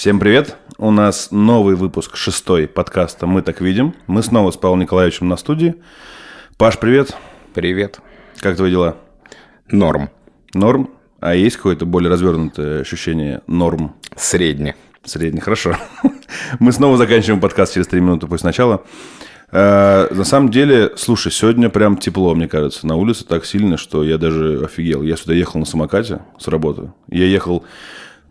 [0.00, 0.56] Всем привет!
[0.78, 3.94] У нас новый выпуск шестой подкаста «Мы так видим».
[4.06, 5.74] Мы снова с Павлом Николаевичем на студии.
[6.56, 7.14] Паш, привет!
[7.52, 8.00] Привет.
[8.38, 8.96] Как твои дела?
[9.68, 10.08] Норм.
[10.54, 10.88] Норм?
[11.20, 13.94] А есть какое-то более развернутое ощущение норм?
[14.16, 14.74] Средне.
[15.04, 15.76] Средний, хорошо.
[16.60, 18.82] Мы снова заканчиваем подкаст через три минуты после начала.
[19.52, 24.02] Э, на самом деле, слушай, сегодня прям тепло, мне кажется, на улице так сильно, что
[24.02, 25.02] я даже офигел.
[25.02, 26.90] Я сюда ехал на самокате с работы.
[27.08, 27.66] Я ехал,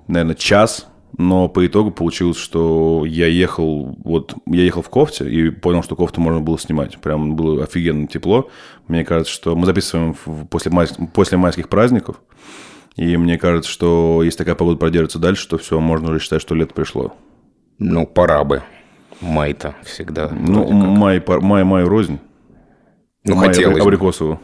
[0.07, 0.88] наверное, час,
[1.19, 5.97] но по итогу получилось, что я ехал, вот я ехал в кофте и понял, что
[5.97, 6.97] кофту можно было снимать.
[6.99, 8.49] Прям было офигенно тепло.
[8.87, 10.15] Мне кажется, что мы записываем
[10.49, 12.21] после, май, после майских праздников.
[12.95, 16.55] И мне кажется, что если такая погода продержится дальше, то все, можно уже считать, что
[16.55, 17.13] лето пришло.
[17.79, 18.63] Ну, пора бы.
[19.19, 20.29] Май-то всегда.
[20.29, 22.19] Ну, май, май, май рознь.
[23.25, 24.39] ну Май хотелось бы.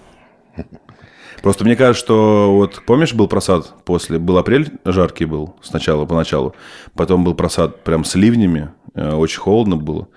[1.42, 6.56] Просто мне кажется, что вот помнишь, был просад после, был апрель жаркий был сначала, поначалу,
[6.94, 10.08] потом был просад прям с ливнями, э, очень холодно было,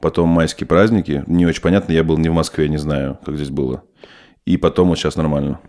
[0.00, 3.50] потом майские праздники, не очень понятно, я был не в Москве, не знаю, как здесь
[3.50, 3.82] было,
[4.46, 5.60] и потом вот сейчас нормально.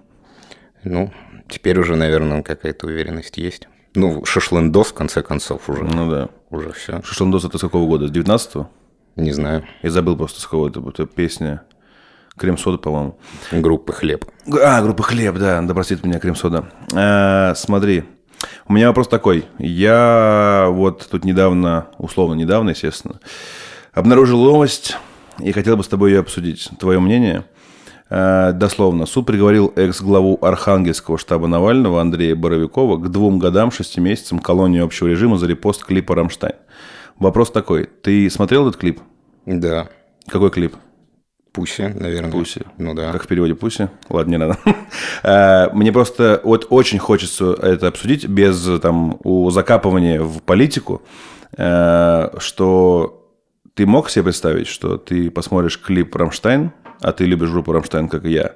[0.84, 1.12] Ну,
[1.50, 3.68] теперь уже, наверное, какая-то уверенность есть.
[3.96, 5.84] Ну, шашлындос, в конце концов, уже.
[5.84, 6.30] Ну да.
[6.50, 7.02] Уже все.
[7.04, 8.08] Шашлындос это с какого года?
[8.08, 8.70] С 19-го?
[9.16, 9.66] Не знаю.
[9.82, 11.64] Я забыл просто с какого это песня.
[12.40, 13.18] Крем-сода, по-моему.
[13.52, 14.26] Группы хлеб.
[14.64, 16.66] А, группа «Хлеб», да, простит меня крем-сода.
[16.96, 18.06] А, смотри,
[18.68, 19.46] у меня вопрос такой.
[19.60, 23.20] Я вот тут недавно, условно недавно, естественно,
[23.94, 24.98] обнаружил новость
[25.40, 26.70] и хотел бы с тобой ее обсудить.
[26.80, 27.46] Твое мнение?
[28.10, 34.40] А, дословно, суд приговорил экс-главу Архангельского штаба Навального Андрея Боровикова к двум годам, шести месяцам
[34.40, 36.56] колонии общего режима за репост клипа «Рамштайн».
[37.18, 37.86] Вопрос такой.
[37.86, 39.02] Ты смотрел этот клип?
[39.46, 39.90] Да.
[40.28, 40.76] Какой клип?
[41.52, 42.32] Pussy, наверное.
[42.32, 42.62] Pussy.
[42.78, 43.12] Ну да.
[43.12, 43.90] Как в переводе pussy.
[44.10, 44.58] Ладно, не надо.
[45.24, 51.02] А, Мне просто вот очень хочется это обсудить без там у закапывания в политику,
[51.58, 53.20] э, что
[53.74, 56.72] ты мог себе представить, что ты посмотришь клип «Рамштайн»,
[57.02, 58.56] а ты любишь группу «Рамштайн», как и я,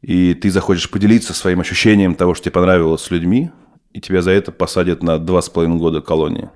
[0.00, 3.50] и ты захочешь поделиться своим ощущением того, что тебе понравилось с людьми,
[3.92, 6.50] и тебя за это посадят на два с половиной года колонии.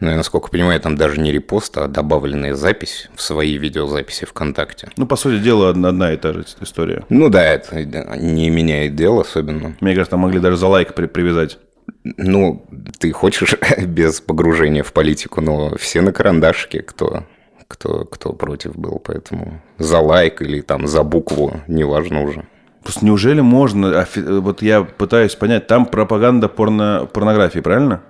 [0.00, 4.90] Ну, я, насколько понимаю, там даже не репост, а добавленная запись в свои видеозаписи ВКонтакте.
[4.96, 7.04] Ну, по сути дела, одна, и та же история.
[7.08, 9.74] Ну да, это не меняет дел особенно.
[9.80, 11.58] Мне кажется, там могли даже за лайк при- привязать.
[12.04, 12.64] Ну,
[12.98, 17.24] ты хочешь без погружения в политику, но все на карандашике, кто,
[17.66, 22.46] кто, кто против был, поэтому за лайк или там за букву, неважно уже.
[22.82, 24.06] Просто неужели можно...
[24.16, 27.08] Вот я пытаюсь понять, там пропаганда порно...
[27.12, 28.02] порнографии, правильно?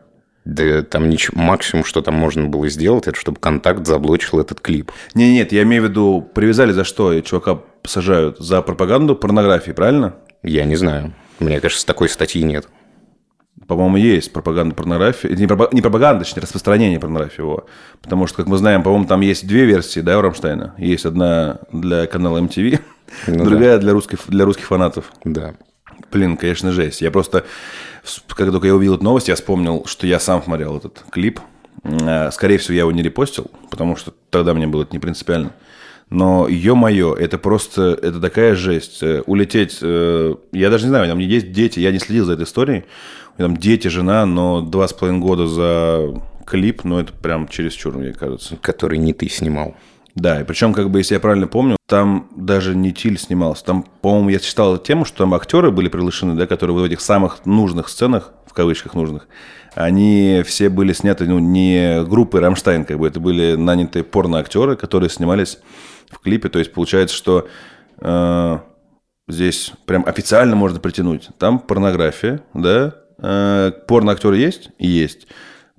[0.49, 4.91] Да там ничего, максимум, что там можно было сделать, это чтобы контакт заблочил этот клип.
[5.13, 8.39] Не, нет, я имею в виду, привязали за что чувака сажают?
[8.39, 10.15] За пропаганду порнографии, правильно?
[10.43, 11.13] Я не знаю.
[11.39, 12.67] Мне кажется, такой статьи нет.
[13.67, 15.29] По-моему, есть пропаганда порнографии.
[15.29, 17.43] Не, пропа- не пропаганда, точнее, распространение порнографии.
[17.43, 17.67] Его.
[18.01, 20.75] Потому что, как мы знаем, по-моему, там есть две версии, да, у Рамштайна.
[20.79, 22.81] Есть одна для канала MTV,
[23.27, 25.13] Ну другая для, русских, для русских фанатов.
[25.25, 25.57] Да.
[26.11, 27.03] Блин, конечно, жесть.
[27.03, 27.45] Я просто,
[28.29, 31.41] когда только я увидел эту новость, я вспомнил, что я сам смотрел этот клип.
[31.85, 35.53] Э, Скорее всего, я его не репостил, потому что тогда мне было это не принципиально.
[36.11, 39.03] Но, ё-моё, это просто, это такая жесть.
[39.03, 42.45] Э, Улететь, э, я даже не знаю, меня есть дети, я не следил за этой
[42.45, 42.85] историей.
[43.37, 48.13] Там дети, жена, но два с половиной года за клип, ну, это прям чересчур, мне
[48.13, 48.57] кажется.
[48.57, 49.77] Который не ты снимал.
[50.19, 53.65] Да, и причем, как бы, если я правильно помню, там даже не Тиль снимался.
[53.65, 57.47] Там, по-моему, я читал тему, что там актеры были приглашены, да, которые в этих самых
[57.47, 59.29] нужных сценах, в кавычках нужных,
[59.77, 65.09] они все были сняты, ну, не группой Рамштайн, как бы, это были нанятые порно-актеры, которые
[65.09, 65.59] снимались
[66.11, 66.49] в клипе.
[66.49, 67.47] То есть, получается, что
[68.01, 68.59] э,
[69.29, 71.29] здесь прям официально можно притянуть.
[71.39, 74.71] Там порнография, да, э, порно-актеры есть?
[74.81, 75.29] Есть.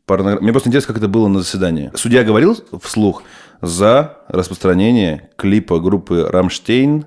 [0.05, 1.91] Порно- Мне просто интересно, как это было на заседании.
[1.93, 3.23] Судья говорил вслух
[3.61, 7.05] за распространение клипа группы «Рамштейн»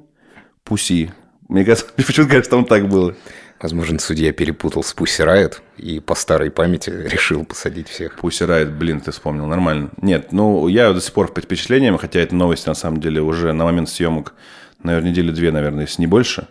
[0.64, 1.12] «Пуси».
[1.48, 3.14] Мне кажется, почему-то кажется, там так было.
[3.62, 8.16] Возможно, судья перепутал с Pussy Riot и по старой памяти решил посадить всех.
[8.16, 9.90] Пусть Райт, блин, ты вспомнил, нормально.
[10.02, 13.52] Нет, ну, я до сих пор под впечатлением, хотя эта новость, на самом деле, уже
[13.52, 14.34] на момент съемок,
[14.82, 16.48] наверное, недели две, наверное, если не больше.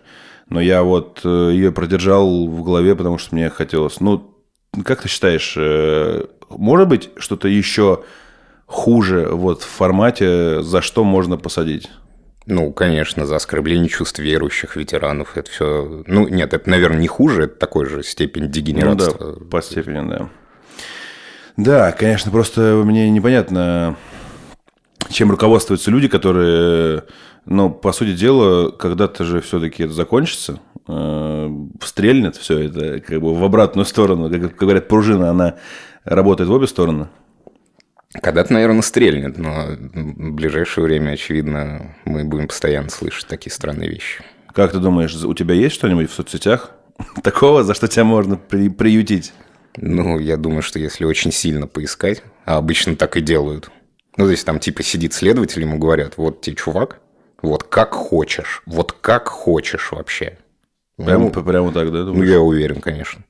[0.47, 3.99] Но я вот э, ее продержал в голове, потому что мне хотелось...
[3.99, 4.33] Ну,
[4.85, 8.03] как ты считаешь, э, может быть что-то еще
[8.71, 11.89] хуже вот в формате, за что можно посадить?
[12.47, 15.37] Ну, конечно, за оскорбление чувств верующих ветеранов.
[15.37, 16.03] Это все.
[16.07, 18.49] Ну, нет, это, наверное, не хуже, это такой же степень
[18.83, 19.11] Ну да,
[19.49, 20.29] по степени, да.
[21.57, 23.97] Да, конечно, просто мне непонятно,
[25.09, 27.03] чем руководствуются люди, которые,
[27.45, 31.49] ну, по сути дела, когда-то же все-таки это закончится, э,
[31.83, 34.29] стрельнет все это как бы в обратную сторону.
[34.31, 35.55] Как, как говорят, пружина, она
[36.05, 37.09] работает в обе стороны?
[38.13, 44.23] Когда-то, наверное, стрельнет, но в ближайшее время, очевидно, мы будем постоянно слышать такие странные вещи.
[44.53, 46.71] Как ты думаешь, у тебя есть что-нибудь в соцсетях
[47.23, 49.33] такого, за что тебя можно при, приютить?
[49.77, 53.71] Ну, я думаю, что если очень сильно поискать, а обычно так и делают.
[54.17, 56.99] Ну, то есть там типа сидит следователь, ему говорят, вот тебе чувак,
[57.41, 60.37] вот как хочешь, вот как хочешь вообще.
[60.97, 62.03] Прямо, ну, прямо так, да?
[62.03, 62.17] Думаешь?
[62.17, 63.23] Ну, я уверен, конечно.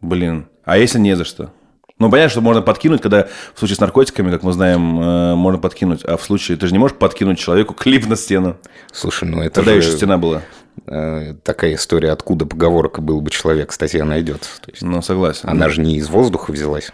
[0.00, 1.52] Блин, а если не за что?
[1.98, 5.60] Ну, понятно, что можно подкинуть, когда в случае с наркотиками, как мы знаем, э, можно
[5.60, 6.04] подкинуть.
[6.04, 8.56] А в случае, ты же не можешь подкинуть человеку клип на стену.
[8.92, 9.78] Слушай, ну это Когда же...
[9.78, 10.42] еще стена была?
[10.86, 14.60] Э, такая история, откуда поговорка «был бы человек», статья найдется.
[14.60, 15.48] То есть, ну, согласен.
[15.48, 16.92] Она же не из воздуха взялась.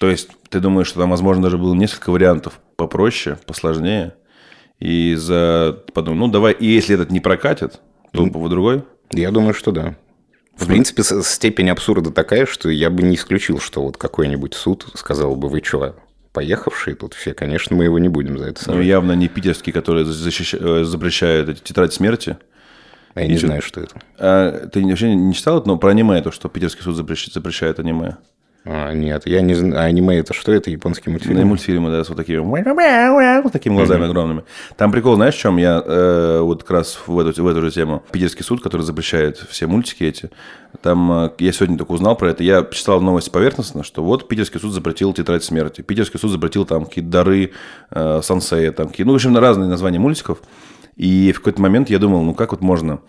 [0.00, 4.14] То есть, ты думаешь, что там, возможно, даже было несколько вариантов попроще, посложнее,
[4.80, 5.78] и за...
[5.92, 7.80] Подумал, ну, давай, и если этот не прокатит,
[8.12, 8.82] то ну, другой?
[9.12, 9.94] Я думаю, что да.
[10.60, 15.34] В принципе, степень абсурда такая, что я бы не исключил, что вот какой-нибудь суд сказал
[15.34, 15.96] бы, вы что,
[16.32, 18.76] поехавшие тут все, конечно, мы его не будем за это сажать.
[18.76, 20.54] Ну, явно не питерский, который защищ...
[20.54, 22.36] Э, запрещает эти тетрадь смерти.
[23.14, 24.00] А я не знаю, что это.
[24.18, 27.80] А, ты вообще не читал это, но про аниме, то, что питерский суд запрещает, запрещает
[27.80, 28.18] аниме?
[28.64, 29.86] А, нет, я не знаю.
[29.86, 30.52] Аниме это что?
[30.52, 31.40] Это японские мультфильмы?
[31.40, 34.06] Да, мультфильмы, да, с вот такими, вот такими глазами mm-hmm.
[34.06, 34.44] огромными.
[34.76, 35.56] Там прикол, знаешь, в чем?
[35.56, 38.02] Я э, вот как раз в эту, в эту же тему.
[38.12, 40.30] Питерский суд, который запрещает все мультики эти.
[40.82, 42.44] Там э, я сегодня только узнал про это.
[42.44, 45.80] Я читал новости поверхностно, что вот Питерский суд запретил тетрадь смерти.
[45.80, 47.52] Питерский суд запретил там какие-то дары
[47.90, 50.42] э, сансея, там какие ну, в общем, разные названия мультиков.
[50.96, 53.00] И в какой-то момент я думал, ну как вот можно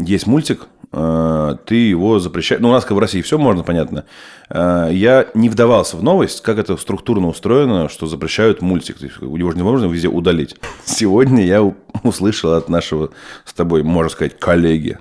[0.00, 2.60] есть мультик, э, ты его запрещаешь.
[2.60, 4.04] Ну, у нас как в России все можно, понятно.
[4.50, 8.98] Э, я не вдавался в новость, как это структурно устроено, что запрещают мультик.
[8.98, 10.56] То есть, его же невозможно везде удалить.
[10.84, 11.62] Сегодня я
[12.02, 13.10] услышал от нашего
[13.44, 14.98] с тобой, можно сказать, коллеги,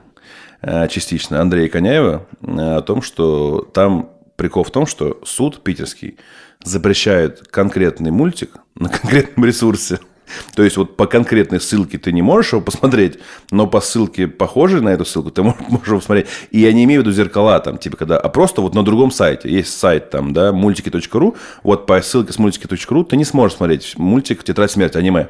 [0.61, 6.17] э, частично, Андрея Коняева, о том, что там прикол в том, что суд питерский
[6.63, 9.99] запрещает конкретный мультик на конкретном ресурсе–
[10.55, 13.19] то есть вот по конкретной ссылке ты не можешь его посмотреть,
[13.51, 16.27] но по ссылке, похожей на эту ссылку, ты можешь, его посмотреть.
[16.51, 19.11] И я не имею в виду зеркала там, типа когда, а просто вот на другом
[19.11, 19.49] сайте.
[19.49, 24.43] Есть сайт там, да, мультики.ру, вот по ссылке с мультики.ру ты не сможешь смотреть мультик
[24.43, 25.29] «Тетрадь смерти», аниме.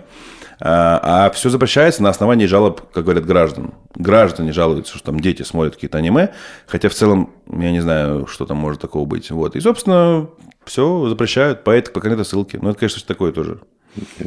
[0.64, 3.74] А, а все запрещается на основании жалоб, как говорят, граждан.
[3.96, 6.34] Граждане жалуются, что там дети смотрят какие-то аниме,
[6.68, 9.32] хотя в целом я не знаю, что там может такого быть.
[9.32, 9.56] Вот.
[9.56, 10.30] И, собственно,
[10.64, 12.60] все запрещают по этой, по конкретной ссылке.
[12.62, 13.60] Ну, это, конечно, такое тоже.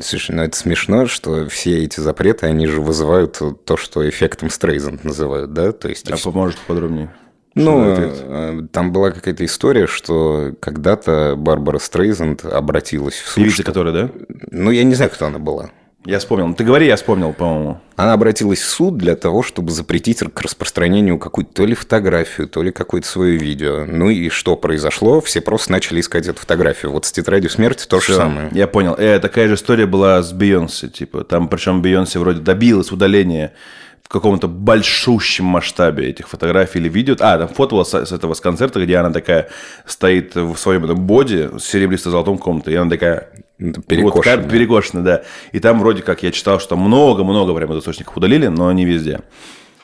[0.03, 5.05] Слушай, ну это смешно, что все эти запреты, они же вызывают то, что эффектом Стрейзанд
[5.05, 5.73] называют, да?
[5.73, 7.11] То есть, а поможет подробнее?
[7.55, 13.37] Ну, э, там была какая-то история, что когда-то Барбара Стрейзанд обратилась в суд.
[13.37, 13.65] Певица, что...
[13.65, 14.11] которая, да?
[14.51, 15.71] Ну, я не знаю, кто она была.
[16.07, 16.53] Я вспомнил.
[16.55, 17.81] Ты говори, я вспомнил, по-моему.
[17.97, 22.63] Она обратилась в суд для того, чтобы запретить к распространению какую-то то ли фотографию, то
[22.63, 23.87] ли какое-то свое видео.
[23.87, 25.23] Ну и что произошло?
[25.23, 26.93] Все просто начали искать эту фотографию.
[26.93, 28.51] Вот с тетрадью смерти то Все, же самое.
[28.53, 28.95] Я понял.
[28.99, 30.89] Э, такая же история была с Бейонсе.
[30.89, 33.55] Типа, там, причем Бейонсе вроде добилась удаления
[34.03, 37.17] в каком-то большущем масштабе этих фотографий или видео.
[37.21, 39.49] А, там фото с, с этого с концерта, где она такая
[39.87, 44.37] стоит в своем этом боди с серебристо-золотом комнате, и она такая перекошенная.
[44.43, 45.23] Вот, перекошенная, да.
[45.53, 49.21] И там вроде как я читал, что много-много прямо источников удалили, но не везде.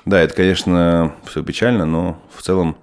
[0.05, 2.77] Да, это, конечно, все печально, но в целом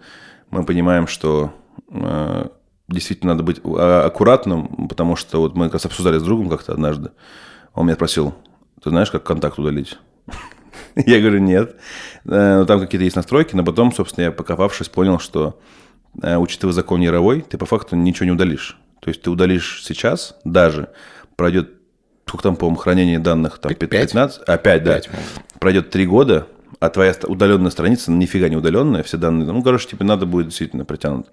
[0.50, 1.54] мы понимаем, что
[1.90, 2.48] э,
[2.88, 6.74] действительно надо быть а, аккуратным, потому что вот мы как раз обсуждали с другом как-то
[6.74, 7.12] однажды.
[7.74, 8.36] Он меня спросил,
[8.84, 9.98] ты знаешь, как контакт удалить?
[10.96, 11.76] Я говорю, нет.
[12.26, 15.60] Э, там какие-то есть настройки, но потом, собственно, я покопавшись, понял, что,
[16.22, 18.80] э, учитывая закон Яровой, ты по факту ничего не удалишь.
[19.00, 20.90] То есть ты удалишь сейчас, даже
[21.36, 21.72] пройдет,
[22.26, 25.10] сколько там, по-моему, хранение данных, там 15, а 5, да, 5,
[25.60, 26.48] пройдет 3 года,
[26.80, 30.86] а твоя удаленная страница нифига не удаленная, все данные, ну, короче, тебе надо будет действительно
[30.86, 31.28] притянуть.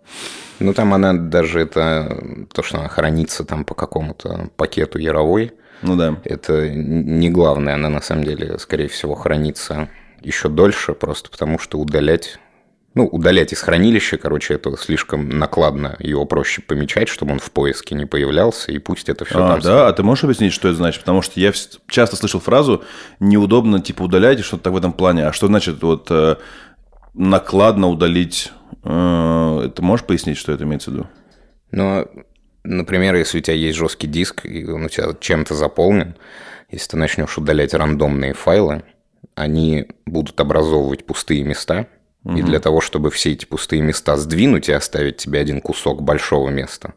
[0.61, 5.52] Ну, там она даже это, то, что она хранится там по какому-то пакету яровой,
[5.83, 6.18] ну да.
[6.25, 9.90] Это не главное, она на самом деле, скорее всего, хранится
[10.23, 12.38] еще дольше, просто потому что удалять
[12.94, 15.96] ну, удалять из хранилища, короче, это слишком накладно.
[15.98, 19.60] Его проще помечать, чтобы он в поиске не появлялся, и пусть это все а, там.
[19.60, 21.00] Да, а ты можешь объяснить, что это значит?
[21.00, 21.52] Потому что я
[21.88, 22.84] часто слышал фразу
[23.18, 25.26] «неудобно, типа, удалять», что-то так в этом плане.
[25.26, 26.36] А что значит вот э,
[27.14, 28.52] накладно удалить?
[28.84, 31.08] Э, ты можешь пояснить, что это имеется в виду?
[31.72, 32.08] Ну,
[32.62, 36.14] например, если у тебя есть жесткий диск, и он у тебя чем-то заполнен,
[36.70, 38.84] если ты начнешь удалять рандомные файлы,
[39.34, 41.88] они будут образовывать пустые места–
[42.24, 46.48] и для того, чтобы все эти пустые места сдвинуть и оставить тебе один кусок большого
[46.48, 46.94] места,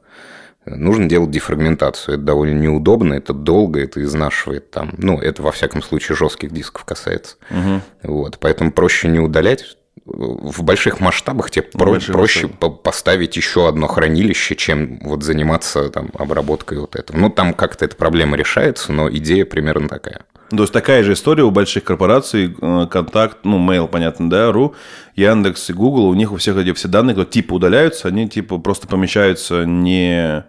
[0.65, 2.15] нужно делать дефрагментацию.
[2.15, 4.93] Это довольно неудобно, это долго, это изнашивает там.
[4.97, 7.35] Ну, это во всяком случае жестких дисков касается.
[7.51, 8.13] Угу.
[8.13, 13.67] Вот, поэтому проще не удалять, в больших масштабах тебе про- больших проще по- поставить еще
[13.67, 17.17] одно хранилище, чем вот заниматься там обработкой вот этого.
[17.17, 20.21] Ну, там как-то эта проблема решается, но идея примерно такая.
[20.49, 24.75] То есть такая же история у больших корпораций, э, контакт, ну, mail, понятно, да, ру,
[25.15, 28.57] Яндекс и Google, у них у всех эти все данные, которые типа удаляются, они типа
[28.57, 30.45] просто помещаются не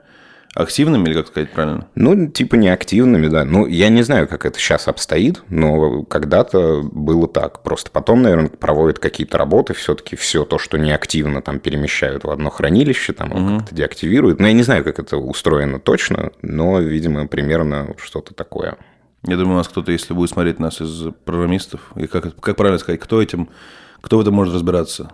[0.54, 1.86] активными, или как сказать правильно?
[1.94, 3.44] Ну, типа неактивными, да.
[3.44, 7.62] Ну, я не знаю, как это сейчас обстоит, но когда-то было так.
[7.62, 12.50] Просто потом, наверное, проводят какие-то работы, все-таки все то, что неактивно там перемещают в одно
[12.50, 13.58] хранилище, там угу.
[13.58, 14.40] как-то деактивируют.
[14.40, 18.76] Но я не знаю, как это устроено точно, но, видимо, примерно что-то такое.
[19.26, 22.78] Я думаю, у нас кто-то, если будет смотреть нас из программистов, и как, как правильно
[22.78, 23.48] сказать, кто этим,
[24.00, 25.10] кто в этом может разбираться?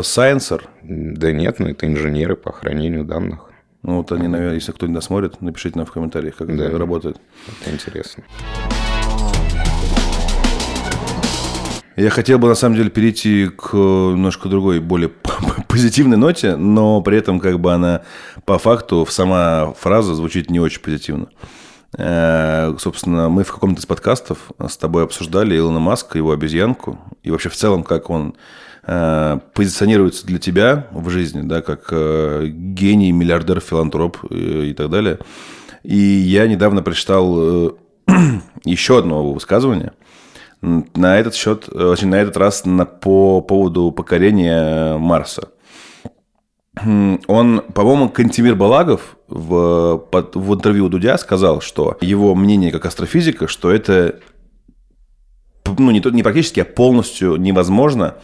[0.00, 0.62] Sciencer?
[0.82, 3.50] Да нет, ну это инженеры по хранению данных.
[3.82, 6.64] Ну, вот они, наверное, если кто-нибудь нас смотрит, напишите нам в комментариях, как да.
[6.64, 7.20] это работает.
[7.60, 8.24] Это интересно.
[11.96, 15.10] Я хотел бы, на самом деле, перейти к немножко другой, более
[15.68, 18.02] позитивной ноте, но при этом как бы она
[18.46, 21.28] по факту, сама фраза звучит не очень позитивно.
[21.98, 27.30] Э, собственно, мы в каком-то из подкастов с тобой обсуждали Илона Маска, его обезьянку, и
[27.30, 28.34] вообще в целом, как он
[28.86, 35.18] э, позиционируется для тебя в жизни, да, как э, гений, миллиардер, филантроп и так далее.
[35.82, 37.76] И я недавно прочитал
[38.64, 39.92] еще одно высказывание.
[40.60, 45.48] На этот счет, очень на этот раз на, по поводу покорения Марса.
[46.74, 53.46] Он, по-моему, Кантимир Балагов в, под, в интервью Дудя сказал, что его мнение как астрофизика,
[53.46, 54.20] что это
[55.78, 58.16] ну, не, не практически, а полностью невозможно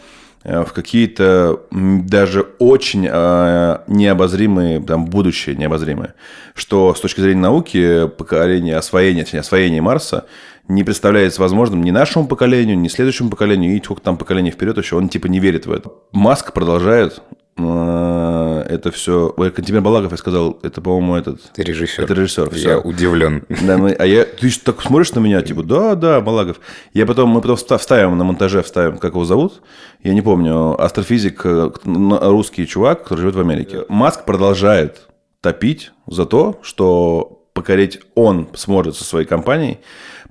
[0.43, 6.15] э, в какие-то даже очень э, необозримые, там, будущее необозримое,
[6.55, 10.25] что с точки зрения науки поколение, освоение, точнее, освоение Марса
[10.67, 14.95] не представляется возможным ни нашему поколению, ни следующему поколению, и сколько там поколений вперед еще,
[14.95, 15.91] он типа не верит в это.
[16.11, 17.21] Маск продолжает
[17.59, 19.33] это все...
[19.35, 21.41] Ой, Кантимир Балагов, я сказал, это, по-моему, этот...
[21.53, 22.03] Ты режиссер.
[22.03, 22.49] Это режиссер.
[22.51, 22.69] Все.
[22.69, 23.43] Я удивлен.
[23.49, 24.25] Да, мы, а я...
[24.25, 26.59] Ты так смотришь на меня, типа, да, да, Балагов.
[26.93, 29.61] Я потом, мы потом вставим на монтаже, вставим, как его зовут.
[30.03, 30.79] Я не помню.
[30.81, 33.85] Астрофизик, э, русский чувак, который живет в Америке.
[33.89, 35.07] Маск продолжает
[35.41, 39.79] топить за то, что покорить он сможет со своей компанией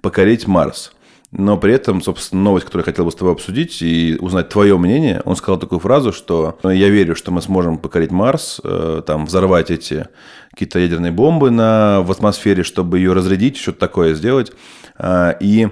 [0.00, 0.92] покорить Марс.
[1.30, 4.78] Но при этом, собственно, новость, которую я хотел бы с тобой обсудить и узнать твое
[4.78, 9.26] мнение, он сказал такую фразу, что я верю, что мы сможем покорить Марс, э, там,
[9.26, 10.08] взорвать эти
[10.52, 14.52] какие-то ядерные бомбы на, в атмосфере, чтобы ее разрядить, что-то такое сделать.
[14.96, 15.68] А, и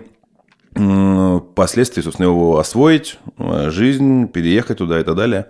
[0.74, 5.46] впоследствии, собственно, его освоить, э, жизнь, переехать туда и так далее.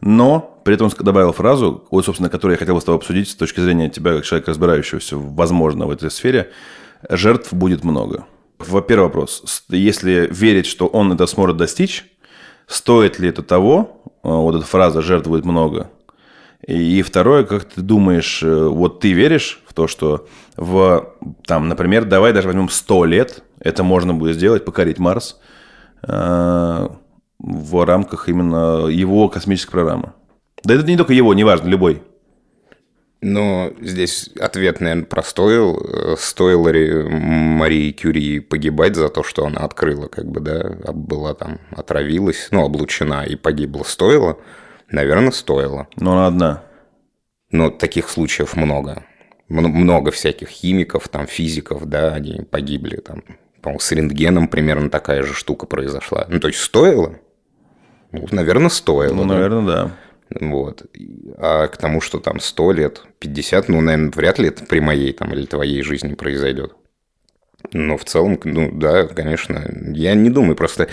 [0.00, 3.28] Но при этом он добавил фразу, вот, собственно, которую я хотел бы с тобой обсудить
[3.28, 6.50] с точки зрения тебя, как человека, разбирающегося, возможно, в этой сфере.
[7.10, 8.24] Жертв будет много.
[8.58, 9.64] Во-первых, вопрос.
[9.68, 12.04] Если верить, что он это сможет достичь,
[12.66, 14.02] стоит ли это того?
[14.22, 15.90] А, вот эта фраза «жертв будет много».
[16.66, 21.12] И второе, как ты думаешь, э, вот ты веришь в то, что в,
[21.46, 25.38] там, например, давай даже возьмем 100 лет, это можно будет сделать, покорить Марс
[26.02, 26.88] э,
[27.38, 30.14] в рамках именно его космической программы.
[30.62, 32.02] Да это не только его, неважно, любой.
[33.20, 36.16] Но здесь ответ, наверное, простой.
[36.18, 41.58] Стоило ли Марии Кюри погибать за то, что она открыла, как бы, да, была там,
[41.70, 43.84] отравилась, ну, облучена и погибла?
[43.84, 44.38] Стоило?
[44.90, 45.88] Наверное, стоило.
[45.96, 46.64] Но она одна.
[47.50, 49.04] Но таких случаев много.
[49.48, 53.22] Много всяких химиков, там, физиков, да, они погибли, там,
[53.62, 56.26] по-моему, с рентгеном примерно такая же штука произошла.
[56.28, 57.18] Ну, то есть, стоило?
[58.12, 59.14] Ну, наверное, стоило.
[59.14, 59.34] Ну, да?
[59.34, 59.90] наверное, да.
[60.40, 60.86] Вот.
[61.38, 65.12] А к тому, что там 100 лет, 50, ну, наверное, вряд ли это при моей
[65.12, 66.74] там или твоей жизни произойдет.
[67.72, 70.88] Но в целом, ну, да, конечно, я не думаю, просто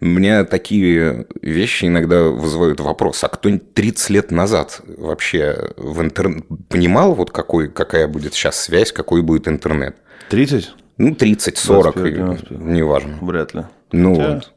[0.00, 6.42] мне такие вещи иногда вызывают вопрос, а кто-нибудь 30 лет назад вообще в интер...
[6.68, 9.96] понимал, вот какой, какая будет сейчас связь, какой будет интернет?
[10.30, 10.72] 30?
[10.98, 13.18] Ну, 30, 40, 25, неважно.
[13.20, 13.62] Вряд ли.
[13.92, 14.34] Ну, Хотя...
[14.34, 14.51] вот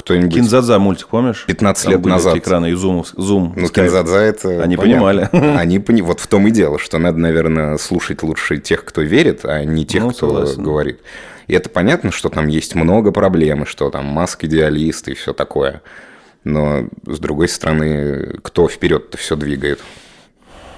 [0.00, 0.34] кто-нибудь...
[0.34, 1.44] Кинзадза мультик, помнишь?
[1.46, 2.36] 15 Там лет назад.
[2.36, 3.04] экраны и зум.
[3.16, 4.62] зум ну, Кинзадза это...
[4.62, 5.28] Они понимали.
[5.32, 6.02] Они пони...
[6.02, 9.86] Вот в том и дело, что надо, наверное, слушать лучше тех, кто верит, а не
[9.86, 10.62] тех, ну, кто согласен.
[10.62, 11.00] говорит.
[11.46, 15.82] И это понятно, что там есть много проблем, что там маск идеалист и все такое.
[16.44, 19.80] Но, с другой стороны, кто вперед-то все двигает?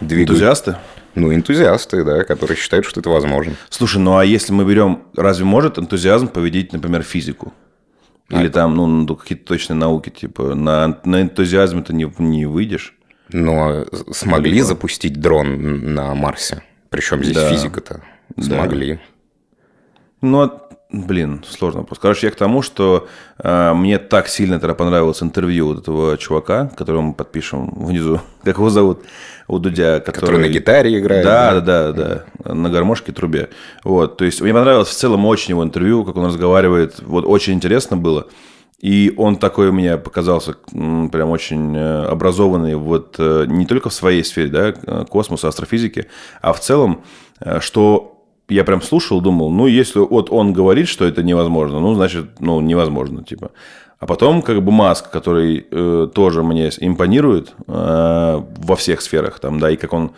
[0.00, 0.30] Двигают...
[0.30, 0.76] Энтузиасты?
[1.14, 3.54] Ну, энтузиасты, да, которые считают, что это возможно.
[3.68, 7.52] Слушай, ну а если мы берем, разве может энтузиазм победить, например, физику?
[8.32, 12.94] Или а там, ну, какие-то точные науки, типа, на, на энтузиазме ты не, не выйдешь.
[13.28, 14.68] Но смогли Далеко.
[14.68, 16.62] запустить дрон на Марсе.
[16.90, 17.50] Причем здесь да.
[17.50, 18.02] физика-то.
[18.38, 18.94] Смогли.
[18.94, 19.00] Да.
[20.20, 20.62] Ну,
[20.92, 21.98] Блин, сложно вопрос.
[21.98, 23.08] Короче, я к тому, что
[23.38, 28.20] э, мне так сильно тогда понравилось интервью вот этого чувака, которого мы подпишем внизу.
[28.44, 29.02] Как его зовут?
[29.52, 30.00] У Дудя.
[30.00, 31.24] Который, который на гитаре играет.
[31.24, 32.54] Да, да, да, да.
[32.54, 33.50] На гармошке, трубе.
[33.84, 34.16] Вот.
[34.16, 37.00] То есть, мне понравилось в целом очень его интервью, как он разговаривает.
[37.02, 38.28] Вот очень интересно было.
[38.80, 43.94] И он такой у меня показался прям очень э, образованный вот э, не только в
[43.94, 46.06] своей сфере, да, э, космоса, астрофизики,
[46.40, 47.04] а в целом,
[47.60, 52.40] что я прям слушал, думал, ну, если вот он говорит, что это невозможно, ну, значит,
[52.40, 53.52] ну, невозможно, типа.
[54.02, 59.60] А потом, как бы, Маск, который э, тоже мне импонирует э, во всех сферах, там,
[59.60, 60.10] да, и как он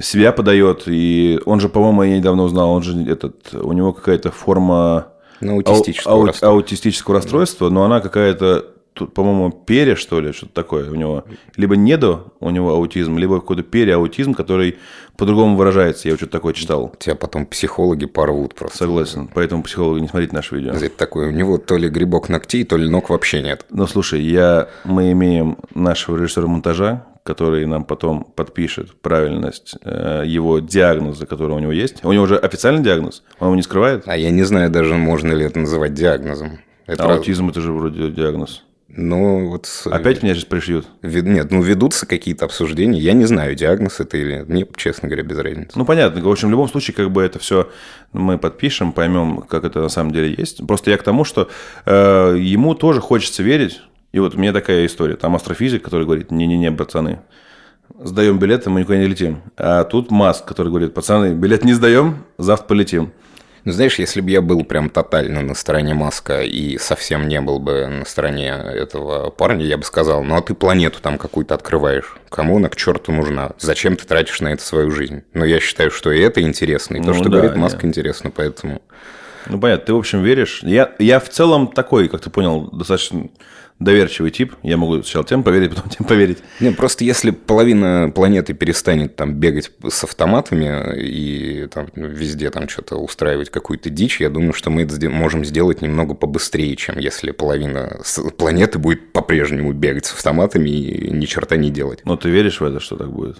[0.00, 4.32] себя подает, и он же, по-моему, я недавно узнал, он же этот, у него какая-то
[4.32, 6.48] форма ну, аутистического, ау, расстройства.
[6.48, 11.24] аутистического расстройства, но она какая-то тут, по-моему, пере, что ли, что-то такое у него.
[11.56, 14.78] Либо недо у него аутизм, либо какой-то переаутизм, который
[15.16, 16.08] по-другому выражается.
[16.08, 16.94] Я вот что-то такое читал.
[16.98, 18.78] Тебя потом психологи порвут просто.
[18.78, 19.30] Согласен.
[19.34, 20.72] Поэтому психологи не смотрите наше видео.
[20.72, 23.66] Это такое, у него то ли грибок ногтей, то ли ног вообще нет.
[23.70, 30.58] Ну, слушай, я, мы имеем нашего режиссера монтажа, который нам потом подпишет правильность э, его
[30.58, 32.04] диагноза, который у него есть.
[32.04, 34.04] У него уже официальный диагноз, он его не скрывает.
[34.06, 36.60] А я не знаю даже, можно ли это называть диагнозом.
[36.86, 37.52] Это Аутизм раз...
[37.52, 38.64] это же вроде диагноз.
[38.96, 39.68] Ну, вот...
[39.86, 40.86] Опять меня сейчас пришьют?
[41.02, 41.24] Вед...
[41.24, 42.98] Нет, ну, ведутся какие-то обсуждения.
[42.98, 44.48] Я не знаю, диагноз это или нет.
[44.48, 45.78] Мне, честно говоря, без разницы.
[45.78, 46.20] Ну, понятно.
[46.20, 47.70] В общем, в любом случае, как бы это все
[48.12, 50.66] мы подпишем, поймем, как это на самом деле есть.
[50.66, 51.48] Просто я к тому, что
[51.86, 53.80] э, ему тоже хочется верить.
[54.12, 55.14] И вот у меня такая история.
[55.14, 57.20] Там астрофизик, который говорит, не-не-не, пацаны,
[58.02, 59.42] сдаем билеты, мы никуда не летим.
[59.56, 63.12] А тут Маск, который говорит, пацаны, билет не сдаем, завтра полетим.
[63.64, 67.58] Ну, знаешь, если бы я был прям тотально на стороне Маска и совсем не был
[67.58, 72.16] бы на стороне этого парня, я бы сказал, ну а ты планету там какую-то открываешь.
[72.30, 73.50] Кому она к черту нужна?
[73.58, 75.22] Зачем ты тратишь на это свою жизнь?
[75.34, 78.30] Но я считаю, что и это интересно, и то, ну, что да, говорит Маск, интересно,
[78.30, 78.80] поэтому...
[79.46, 80.60] Ну, понятно, ты, в общем, веришь.
[80.62, 83.28] Я, я в целом такой, как ты понял, достаточно
[83.80, 84.54] доверчивый тип.
[84.62, 86.38] Я могу сначала тем поверить, потом тем поверить.
[86.60, 92.96] Не, просто если половина планеты перестанет там бегать с автоматами и там везде там что-то
[92.96, 98.00] устраивать какую-то дичь, я думаю, что мы это можем сделать немного побыстрее, чем если половина
[98.36, 102.00] планеты будет по-прежнему бегать с автоматами и ни черта не делать.
[102.04, 103.38] Но ты веришь в это, что так будет?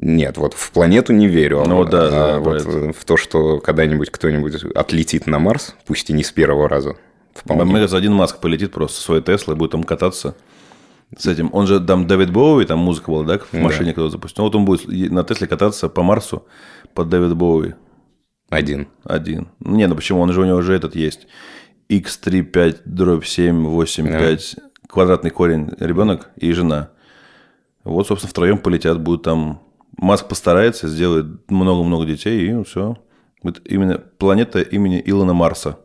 [0.00, 1.64] Нет, вот в планету не верю.
[1.66, 2.62] Ну да, а да, вот
[2.96, 6.96] в то, что когда-нибудь кто-нибудь отлетит на Марс, пусть и не с первого раза.
[7.38, 7.64] Вполне.
[7.64, 10.36] Мне кажется, один Маск полетит просто своей Теслой, будет там кататься
[11.16, 11.50] с этим.
[11.52, 13.92] Он же там Дэвид Боуи, там музыка была, да, в машине да.
[13.92, 14.44] кто-то запустил.
[14.44, 16.46] Вот он будет на Тесле кататься по Марсу
[16.94, 17.74] под Дэвид Боуи.
[18.50, 18.88] Один.
[19.04, 19.48] Один.
[19.60, 20.20] Не, ну почему?
[20.20, 21.26] Он же у него уже этот есть.
[21.90, 24.18] X35 дробь 7, 8, да.
[24.18, 24.56] 5,
[24.88, 26.90] квадратный корень, ребенок и жена.
[27.84, 29.62] Вот, собственно, втроем полетят, будут там...
[29.96, 32.96] Маск постарается, сделает много-много детей, и все.
[33.42, 35.78] Будет именно планета имени Илона Марса.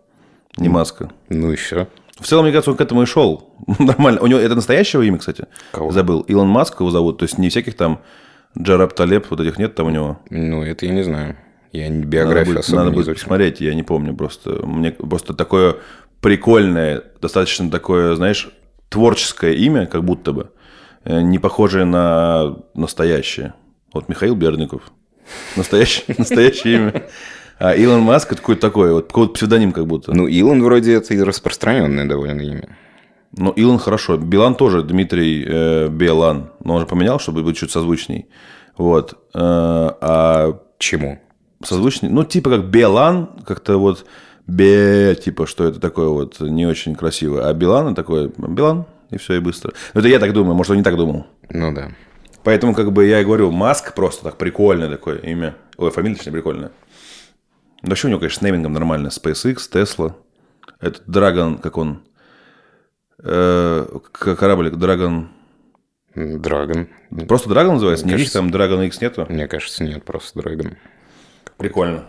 [0.57, 1.11] Не Маска.
[1.29, 1.87] Ну и все.
[2.19, 3.53] В целом, мне кажется, он к этому и шел.
[3.79, 4.21] Нормально.
[4.21, 5.47] У него это настоящего имя, кстати?
[5.71, 5.91] Кого?
[5.91, 6.21] Забыл.
[6.21, 7.17] Илон Маск его зовут.
[7.17, 8.01] То есть не всяких там
[8.57, 10.19] Джараб Талеб, вот этих нет там у него.
[10.29, 11.37] Ну, это я не знаю.
[11.71, 14.63] Я не биографию надо будет, Надо будет посмотреть, я не помню просто.
[14.65, 15.77] Мне просто такое
[16.21, 18.51] прикольное, достаточно такое, знаешь,
[18.89, 20.51] творческое имя, как будто бы,
[21.03, 23.55] э, не похожее на настоящее.
[23.91, 24.83] Вот Михаил Бердников.
[25.55, 27.03] Настоящее, настоящее имя.
[27.59, 30.13] А Илон Маск это какой-то такой, вот какой-то псевдоним как будто.
[30.13, 32.77] Ну, Илон вроде это и распространенное довольно имя.
[33.35, 34.17] Ну, Илон хорошо.
[34.17, 36.51] Билан тоже Дмитрий э, Белан.
[36.63, 38.27] Но он же поменял, чтобы быть чуть созвучней.
[38.77, 39.13] Вот.
[39.33, 40.59] Э, а...
[40.77, 41.19] Чему?
[41.63, 42.09] Созвучней?
[42.09, 44.05] Ну, типа как Белан, как-то вот
[44.45, 47.47] Бе, типа, что это такое вот не очень красиво.
[47.47, 49.71] А Билан такой, Билан, и все, и быстро.
[49.93, 51.25] Ну, это я так думаю, может, он не так думал.
[51.49, 51.91] Ну, да.
[52.43, 55.55] Поэтому, как бы, я и говорю, Маск просто так прикольное такое имя.
[55.77, 56.71] Ой, фамилия, точнее, прикольная.
[57.83, 59.09] Вообще у него, конечно, с неймингом нормально.
[59.09, 60.13] SpaceX, Tesla.
[60.79, 62.01] Этот Dragon, как он?
[63.19, 65.27] Э, кораблик Dragon...
[66.15, 66.87] Dragon.
[67.27, 68.05] Просто Dragon называется?
[68.05, 69.25] Мне Никаких там Dragon X нету?
[69.29, 70.75] Мне кажется, нет, просто Dragon.
[71.57, 72.05] Прикольно.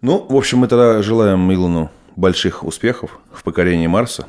[0.00, 4.26] Ну, в общем, мы тогда желаем Илону больших успехов в покорении Марса.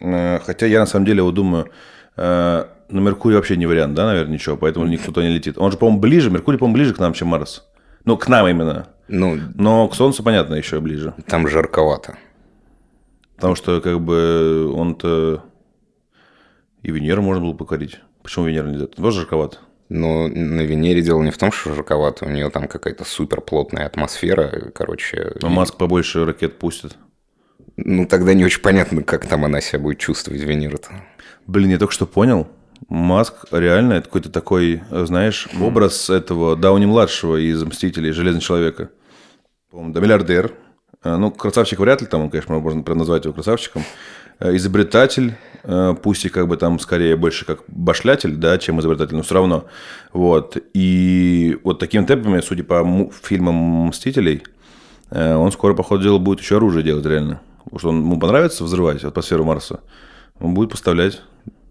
[0.00, 1.70] Э, хотя я на самом деле вот думаю,
[2.16, 5.58] э, на Меркурий вообще не вариант, да, наверное, ничего, поэтому никто туда не летит.
[5.58, 7.64] Он же, по-моему, ближе, Меркурий, по-моему, ближе к нам, чем Марс.
[8.04, 8.88] Ну, к нам именно.
[9.08, 11.14] Ну, Но к Солнцу, понятно, еще ближе.
[11.26, 12.16] Там жарковато.
[13.36, 15.42] Потому что, как бы, он-то
[16.84, 18.00] и Венеру можно было покорить.
[18.22, 18.86] Почему Венера нельзя?
[18.86, 19.56] Тоже жарковато.
[19.88, 22.26] Но на Венере дело не в том, что жарковато.
[22.26, 25.32] У нее там какая-то суперплотная атмосфера, короче.
[25.40, 26.96] Но Маск побольше ракет пустит.
[27.76, 30.90] Ну, тогда не очень понятно, как там она себя будет чувствовать, Венера-то.
[31.46, 32.48] Блин, я только что понял.
[32.88, 38.90] Маск реально это какой-то такой, знаешь, образ этого Дауни-младшего из «Мстителей», Железного Человека.
[39.72, 40.52] Да, миллиардер,
[41.04, 43.84] Э, ну, красавчик вряд ли, там, он, конечно, можно прям назвать его красавчиком.
[44.40, 49.14] Э, изобретатель, э, пусть и как бы там скорее больше как башлятель, да, чем изобретатель,
[49.14, 49.66] но все равно.
[50.12, 50.56] Вот.
[50.72, 53.54] И вот такими темпами, судя по фильмам
[53.88, 54.42] «Мстителей»,
[55.10, 57.40] он скоро, по ходу дела, будет еще оружие делать реально.
[57.62, 59.80] Потому что он, ему понравится взрывать атмосферу Марса,
[60.40, 61.22] он будет поставлять.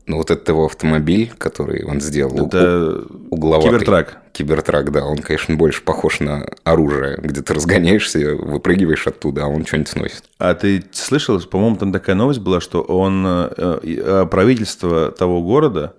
[0.05, 3.71] Ну, вот этот его автомобиль, который он сделал, это угловатый.
[3.71, 4.17] Кибертрак.
[4.33, 5.05] Кибертрак, да.
[5.05, 10.23] Он, конечно, больше похож на оружие, где ты разгоняешься, выпрыгиваешь оттуда, а он что-нибудь сносит.
[10.39, 15.93] А ты слышал, по-моему, там такая новость была, что он, э, э, правительство того города,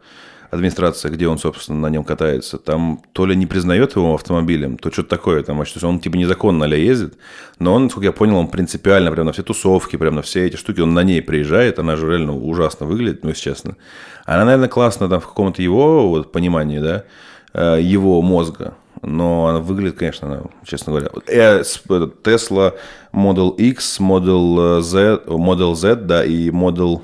[0.54, 4.90] администрация, где он, собственно, на нем катается, там то ли не признает его автомобилем, то
[4.90, 7.14] что-то такое там, то есть он типа незаконно а ездит,
[7.58, 10.56] но он, насколько я понял, он принципиально прям на все тусовки, прям на все эти
[10.56, 13.76] штуки, он на ней приезжает, она же реально ужасно выглядит, ну, если честно.
[14.24, 17.04] Она, наверное, классно там в каком-то его вот, понимании, да,
[17.52, 21.08] э, его мозга, но она выглядит, конечно, честно говоря.
[21.26, 22.74] Tesla
[23.12, 27.02] Model X, Model Z, Model Z, да, и Model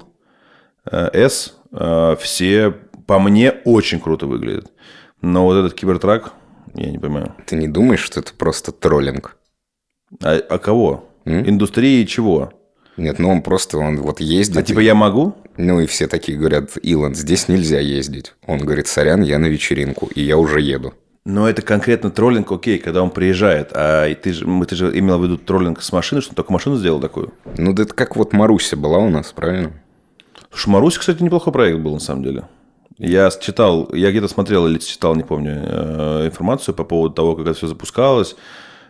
[0.90, 2.74] э, S э, все
[3.10, 4.68] по мне очень круто выглядит.
[5.20, 6.32] Но вот этот кибертрак,
[6.76, 7.34] я не понимаю.
[7.44, 9.36] Ты не думаешь, что это просто троллинг?
[10.22, 11.08] А, а кого?
[11.24, 11.44] М?
[11.50, 12.52] Индустрии чего?
[12.96, 14.58] Нет, ну он просто, он вот ездит.
[14.58, 15.34] А типа я могу?
[15.56, 18.34] Ну и все такие говорят, Илон, здесь нельзя ездить.
[18.46, 20.94] Он говорит, сорян, я на вечеринку, и я уже еду.
[21.24, 23.72] Но это конкретно троллинг, окей, когда он приезжает.
[23.74, 26.76] А ты же, ты же имел в виду троллинг с машины, что он только машину
[26.76, 27.34] сделал такую?
[27.58, 29.72] Ну, да это как вот Маруся была у нас, правильно?
[30.50, 32.44] Слушай, Маруся, кстати, неплохой проект был, на самом деле.
[33.00, 37.46] Я читал, я где-то смотрел или читал, не помню, э, информацию по поводу того, как
[37.46, 38.36] это все запускалось.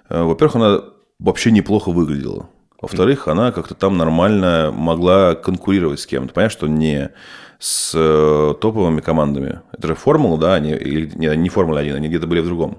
[0.09, 0.81] Э, во-первых, она
[1.21, 2.49] вообще неплохо выглядела.
[2.83, 6.35] Во-вторых, она как-то там нормально могла конкурировать с кем-то.
[6.35, 7.11] Понятно, что не
[7.61, 9.61] с э, топовыми командами.
[9.71, 12.79] Это же Формула, да, они, или не, не Формула-1, они где-то были в другом,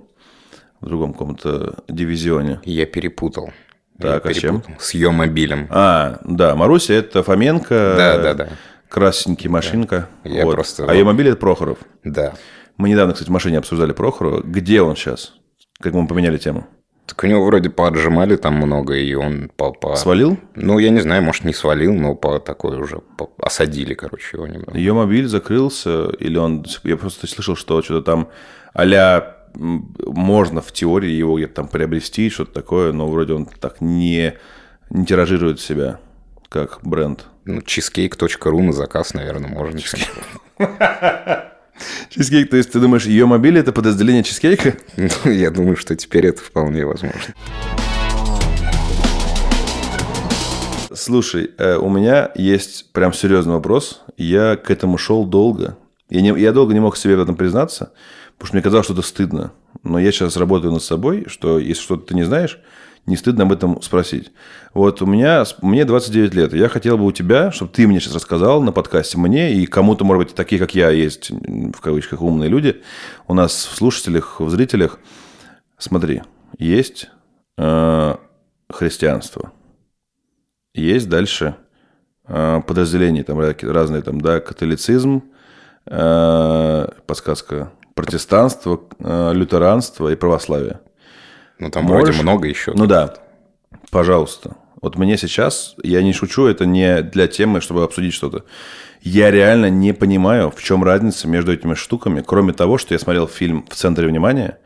[0.81, 2.59] в другом каком-то дивизионе.
[2.65, 3.51] Я перепутал.
[3.97, 4.63] Так, Я а чем?
[4.79, 5.67] С ее мобилем.
[5.69, 7.93] А, да, Маруся– это Фоменко.
[7.95, 8.49] Да, да, да
[8.91, 10.09] красненький машинка.
[10.23, 10.55] Я вот.
[10.55, 10.85] просто...
[10.85, 11.79] А ее мобиль это Прохоров.
[12.03, 12.33] Да.
[12.77, 14.41] Мы недавно, кстати, в машине обсуждали Прохорова.
[14.41, 15.33] Где он сейчас?
[15.79, 16.67] Как мы поменяли тему?
[17.05, 19.95] Так у него вроде поотжимали там много, и он по, по...
[19.95, 20.37] Свалил?
[20.55, 23.31] Ну, я не знаю, может, не свалил, но по такой уже по...
[23.39, 24.77] осадили, короче, его немного.
[24.77, 26.65] Ее мобиль закрылся, или он...
[26.83, 28.29] Я просто слышал, что что-то там
[28.73, 34.35] а можно в теории его где-то там приобрести, что-то такое, но вроде он так не,
[34.89, 35.99] не тиражирует себя
[36.51, 37.27] как бренд.
[37.45, 39.79] Ну, cheesecake.ru на заказ, наверное, можно.
[42.09, 44.75] Чизкейк, то есть ты думаешь, ее мобиль это подразделение чизкейка?
[44.97, 47.33] Ну, я думаю, что теперь это вполне возможно.
[50.93, 54.03] Слушай, э, у меня есть прям серьезный вопрос.
[54.17, 55.77] Я к этому шел долго.
[56.09, 57.93] Я, не, я долго не мог себе в этом признаться,
[58.33, 59.53] потому что мне казалось, что это стыдно.
[59.83, 62.59] Но я сейчас работаю над собой, что если что-то ты не знаешь,
[63.05, 64.31] не стыдно об этом спросить.
[64.73, 68.15] Вот у меня, мне 29 лет, я хотел бы у тебя, чтобы ты мне сейчас
[68.15, 72.49] рассказал на подкасте мне и кому-то, может быть, такие, как я, есть, в кавычках, умные
[72.49, 72.81] люди,
[73.27, 74.99] у нас в слушателях, в зрителях,
[75.77, 76.21] смотри,
[76.57, 77.09] есть
[77.57, 78.15] э,
[78.69, 79.51] христианство,
[80.73, 81.55] есть дальше
[82.27, 85.23] э, подразделения, там разные, там, да, католицизм,
[85.87, 90.81] э, подсказка, протестанство, э, лютеранство и православие–
[91.61, 92.15] ну, там Можешь?
[92.15, 92.73] вроде много еще.
[92.75, 93.13] Ну да.
[93.91, 94.57] Пожалуйста.
[94.81, 98.45] Вот мне сейчас, я не шучу, это не для темы, чтобы обсудить что-то.
[99.01, 103.27] Я реально не понимаю, в чем разница между этими штуками, кроме того, что я смотрел
[103.27, 104.57] фильм «В центре внимания»,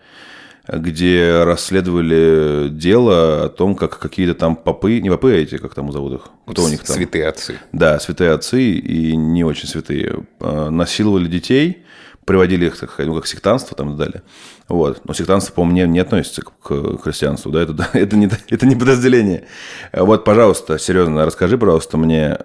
[0.68, 5.92] где расследовали дело о том, как какие-то там попы, не попы, а эти, как там
[5.92, 6.22] зовут их?
[6.48, 6.96] Кто у них там?
[6.96, 7.60] Святые отцы.
[7.74, 10.26] Да, святые отцы и не очень святые.
[10.40, 11.85] А, насиловали детей,
[12.26, 14.24] приводили их, так, ну, как сектанство там и далее.
[14.68, 15.02] Вот.
[15.06, 19.46] Но сектанство, по-моему, не, не относится к христианству, да, это, это, не, это не подразделение.
[19.94, 22.38] Вот, пожалуйста, серьезно, расскажи, пожалуйста, мне,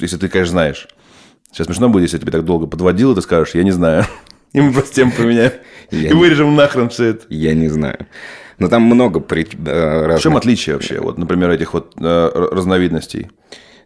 [0.00, 0.88] если ты, конечно, знаешь.
[1.52, 4.04] Сейчас смешно будет, если я тебе так долго подводил, и ты скажешь, я не знаю.
[4.52, 5.52] И мы просто тему поменяем.
[5.90, 7.26] И вырежем нахрен все это.
[7.28, 8.06] Я не знаю.
[8.58, 9.46] Но там много при...
[9.66, 10.20] Э, разных...
[10.20, 13.30] В чем отличие вообще, вот, например, этих вот э, разновидностей?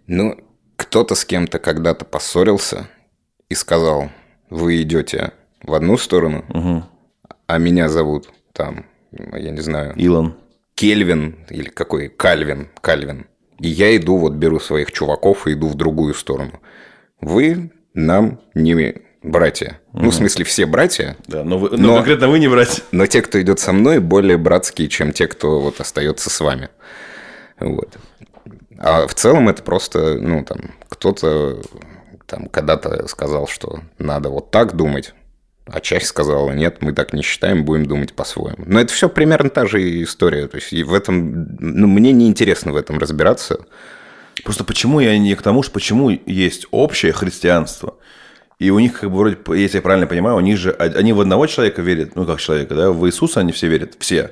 [0.07, 0.39] Ну,
[0.77, 2.89] кто-то с кем-то когда-то поссорился
[3.49, 4.11] и сказал,
[4.53, 6.85] вы идете в одну сторону, угу.
[7.47, 9.95] а меня зовут там, я не знаю...
[9.97, 10.35] Илон.
[10.75, 12.09] Кельвин или какой?
[12.09, 12.69] Кальвин.
[12.81, 13.27] Кальвин.
[13.61, 16.61] И я иду, вот беру своих чуваков и иду в другую сторону.
[17.21, 19.81] Вы нам не братья.
[19.93, 20.03] Угу.
[20.03, 21.17] Ну, в смысле, все братья.
[21.27, 22.83] Да, но, вы, но, но конкретно вы не братья.
[22.91, 26.69] Но те, кто идет со мной, более братские, чем те, кто вот остается с вами.
[27.59, 27.97] Вот.
[28.79, 31.63] А в целом это просто, ну, там, кто-то
[32.33, 35.13] там когда-то сказал, что надо вот так думать,
[35.67, 38.65] А часть сказала, нет, мы так не считаем, будем думать по-своему.
[38.67, 40.49] Но это все примерно та же история.
[40.49, 43.61] То есть и в этом, ну, мне неинтересно в этом разбираться.
[44.45, 47.97] Просто почему я не к тому, что почему есть общее христианство,
[48.59, 51.21] и у них, как бы, вроде, если я правильно понимаю, у них же, они в
[51.21, 54.31] одного человека верят, ну, как человека, да, в Иисуса они все верят, все.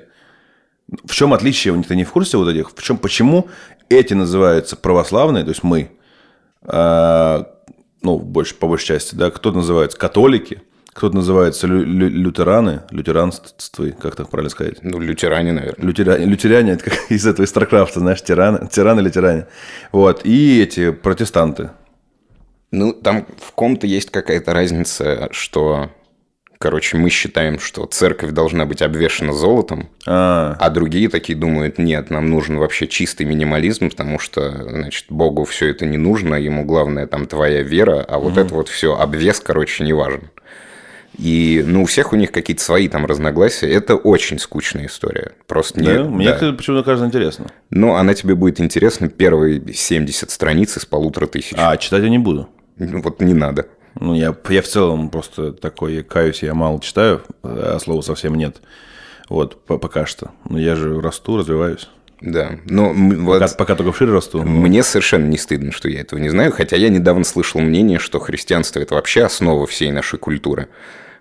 [1.05, 2.71] В чем отличие у них-то не в курсе вот этих?
[2.75, 3.49] В чем, почему
[3.91, 5.91] эти называются православные, то есть мы,
[6.63, 7.47] а,
[8.03, 13.93] ну, больше, по большей части, да, кто-то называется католики, кто-то называется лю- лю- лютераны, лютеранствы,
[13.93, 14.79] как так правильно сказать?
[14.83, 15.87] Ну, лютеране, наверное.
[15.87, 19.47] Лютеряне, лютеряне это как из этого из Старкрафта, знаешь, тираны, тираны или тиране.
[19.93, 21.71] Вот, и эти протестанты.
[22.73, 25.91] Ну, там в ком-то есть какая-то разница, что,
[26.61, 32.11] короче, мы считаем, что церковь должна быть обвешена золотом, А, а другие такие думают, нет,
[32.11, 37.07] нам нужен вообще чистый минимализм, потому что, значит, Богу все это не нужно, ему главное
[37.07, 40.31] там твоя вера, а вот это вот все, обвес, короче, не важен.
[41.19, 43.69] И, ну, у всех у них какие-то свои там разногласия.
[43.69, 45.33] Это очень скучная история.
[45.47, 45.87] Просто не...
[45.87, 46.05] да?
[46.05, 46.37] Мне да.
[46.37, 47.47] это почему-то кажется интересно.
[47.69, 51.55] Но она тебе будет интересна первые 70 страниц из полутора тысяч.
[51.59, 52.49] А, читать я не буду.
[52.79, 53.67] Ну, Вот не надо.
[53.99, 58.61] Ну, я, я в целом просто такой, каюсь, я мало читаю, а слова совсем нет.
[59.29, 60.31] Вот, по- пока что.
[60.49, 61.89] Но я же расту, развиваюсь.
[62.21, 62.53] Да.
[62.67, 64.43] Но м, вот Пока, пока только шире расту.
[64.43, 66.53] мне совершенно не стыдно, что я этого не знаю.
[66.53, 70.69] Хотя я недавно слышал мнение, что христианство– это вообще основа всей нашей культуры.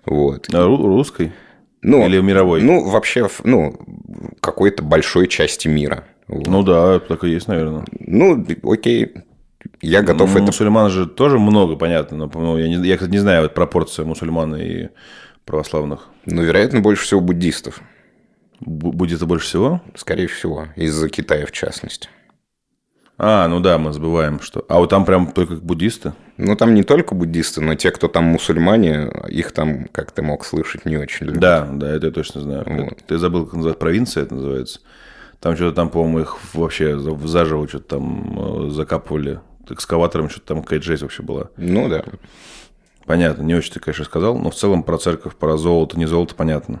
[0.04, 0.48] Вот.
[0.52, 1.32] А ру- русской?
[1.82, 2.60] Ну, Или мировой?
[2.62, 3.80] Ну, вообще, ну,
[4.40, 6.04] какой-то большой части мира.
[6.28, 6.46] Вот.
[6.46, 7.84] Ну да, так и есть, наверное.
[7.98, 9.12] Ну, окей.
[9.82, 10.42] Я готов Ну, это...
[10.46, 12.16] Мусульман же тоже много, понятно.
[12.16, 14.88] Но, по-моему, я, не, я, кстати, не знаю вот пропорцию мусульман и
[15.44, 16.06] православных.
[16.26, 17.80] Ну, вероятно, больше всего буддистов.
[18.60, 19.80] Бу- Будет больше всего?
[19.94, 20.66] Скорее всего.
[20.76, 22.08] Из-за Китая, в частности.
[23.22, 24.64] А, ну да, мы забываем, что...
[24.68, 26.14] А вот там прям только буддисты?
[26.38, 30.44] Ну, там не только буддисты, но те, кто там мусульмане, их там, как ты мог
[30.46, 31.40] слышать, не очень любят.
[31.40, 32.64] Да, да, это я точно знаю.
[32.66, 32.98] Вот.
[33.06, 34.80] Ты забыл, как называется, провинция это называется.
[35.38, 39.40] Там что-то там, по-моему, их вообще за- заживо что-то там э, закапывали.
[39.70, 41.50] Экскаватором что-то там какая-то жесть вообще была.
[41.56, 42.04] Ну, да.
[43.06, 46.34] Понятно, не очень ты, конечно, сказал, но в целом про церковь, про золото, не золото,
[46.34, 46.80] понятно.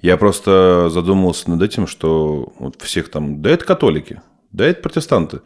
[0.00, 5.40] Я просто задумался над этим, что вот всех там, да это католики, да это протестанты.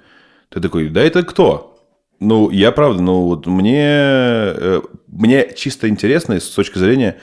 [0.48, 1.78] Ты такой, да это кто?
[2.18, 7.18] Ну, я правда, ну вот мне, э, мне чисто интересно с точки зрения,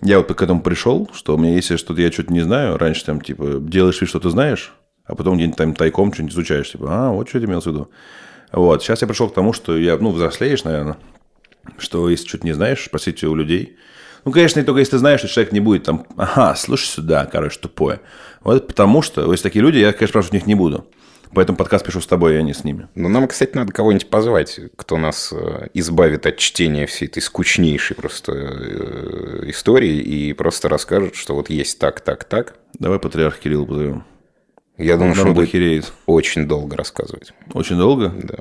[0.00, 3.04] я вот к этому пришел, что у меня если что-то я что-то не знаю, раньше
[3.04, 4.72] там типа делаешь вид, что ты знаешь,
[5.04, 7.90] а потом где-нибудь там тайком что-нибудь изучаешь, типа, а, вот что ты имел в виду.
[8.52, 10.98] Вот, сейчас я пришел к тому, что я, ну, взрослеешь, наверное,
[11.78, 13.76] что если что-то не знаешь, спросите у людей.
[14.24, 17.26] Ну, конечно, и только если ты знаешь, что человек не будет там, ага, слушай сюда,
[17.26, 18.00] короче, тупое.
[18.42, 20.86] Вот потому что, если такие люди, я, конечно, спрашивать у них не буду.
[21.34, 22.88] Поэтому подкаст пишу с тобой, а не с ними.
[22.94, 27.96] Ну, нам, кстати, надо кого-нибудь позвать, кто нас э, избавит от чтения всей этой скучнейшей
[27.96, 32.56] просто э, истории и просто расскажет, что вот есть так, так, так.
[32.78, 34.04] Давай патриарх Кирилл позовем.
[34.78, 35.92] Я думаю, что он будет охереет.
[36.06, 37.34] очень долго рассказывать.
[37.52, 38.12] Очень долго?
[38.22, 38.38] Да.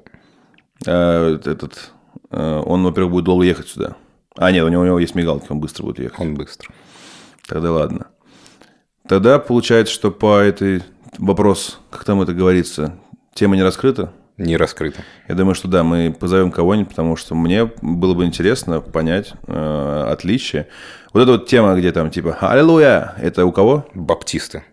[0.88, 1.92] А, этот,
[2.30, 3.96] а, он, во-первых, будет долго ехать сюда.
[4.36, 6.20] А, нет, у него, у него есть мигалки, он быстро будет ехать.
[6.20, 6.74] Он быстро.
[7.48, 8.08] Тогда ладно.
[9.08, 10.84] Тогда получается, что по этой
[11.18, 12.98] вопрос, как там это говорится,
[13.34, 14.14] тема не раскрыта.
[14.38, 15.04] Не раскрыто.
[15.28, 20.06] Я думаю, что да, мы позовем кого-нибудь, потому что мне было бы интересно понять э,
[20.10, 20.68] отличие.
[21.14, 23.86] Вот эта вот тема, где там типа «Аллилуйя!» Это у кого?
[23.94, 24.64] Баптисты.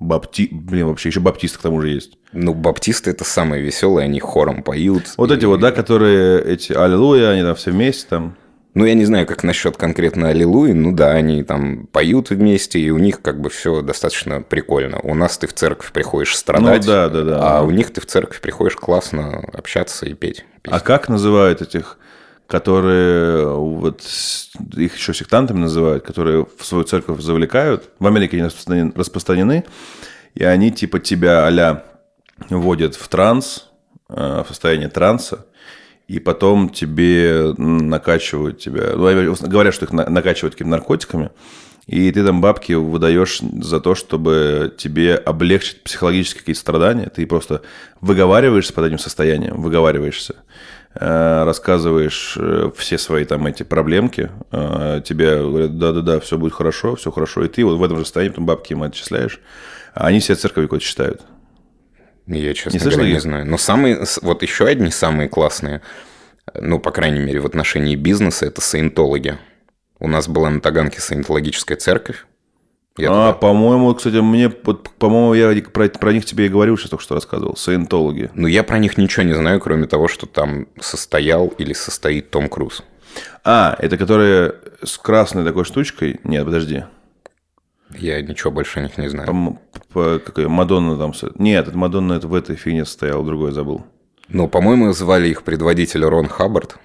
[0.00, 0.48] Бапти...
[0.50, 2.18] Блин, вообще еще баптисты к тому же есть.
[2.32, 5.14] Ну, баптисты это самые веселые, они хором поют.
[5.16, 8.36] Вот И- эти вот, да, которые эти «Аллилуйя», они там все вместе там.
[8.74, 10.72] Ну, я не знаю, как насчет конкретно Аллилуйи.
[10.72, 14.98] Ну да, они там поют вместе, и у них как бы все достаточно прикольно.
[15.04, 17.58] У нас ты в церковь приходишь страдать, Ну да, да, да.
[17.58, 20.44] а у них ты в церковь приходишь классно общаться и петь.
[20.64, 21.98] А как называют этих,
[22.46, 27.90] которые вот с- их еще сектантами называют, которые в свою церковь завлекают?
[27.98, 28.36] В Америке
[28.68, 29.64] они распространены,
[30.34, 31.84] и они типа тебя а
[32.50, 33.68] вводят в транс,
[34.08, 35.46] э, в состояние транса,
[36.08, 38.92] и потом тебе накачивают тебя.
[38.94, 41.30] Ну, говорят, что их на- накачивают какими-то наркотиками,
[41.86, 47.10] и ты там бабки выдаешь за то, чтобы тебе облегчить психологические какие-то страдания.
[47.14, 47.62] Ты просто
[48.00, 50.42] выговариваешься под этим состоянием, выговариваешься, э,
[51.44, 57.10] рассказываешь э, все свои там эти проблемки, э, тебе говорят, да-да-да, все будет хорошо, все
[57.10, 59.40] хорошо, и ты вот в этом же состоянии потом бабки им отчисляешь,
[59.92, 61.22] а они себя церковью считают.
[62.26, 63.46] Я, честно Не слышал говоря, не знаю.
[63.46, 65.82] Но самые, вот еще одни самые классные,
[66.54, 69.38] ну, по крайней мере, в отношении бизнеса, это саентологи.
[69.98, 72.24] У нас была на Таганке саентологическая церковь.
[72.96, 76.90] Я а, туда- по-моему, кстати, мне, по-моему, я про, про них тебе и говорил, сейчас
[76.90, 78.30] только что рассказывал, саентологи.
[78.34, 82.48] Ну, я про них ничего не знаю, кроме того, что там состоял или состоит Том
[82.48, 82.84] Круз.
[83.42, 86.20] А, это которые с красной такой штучкой?
[86.24, 86.84] Нет, подожди.
[87.90, 89.26] Я ничего больше о них не знаю.
[89.28, 89.58] По,
[89.92, 91.12] по, какой, Мадонна там...
[91.36, 93.84] Нет, это Мадонна это в этой фигне стоял, другой забыл.
[94.28, 96.76] Ну, по-моему, звали их предводитель Рон Хаббард.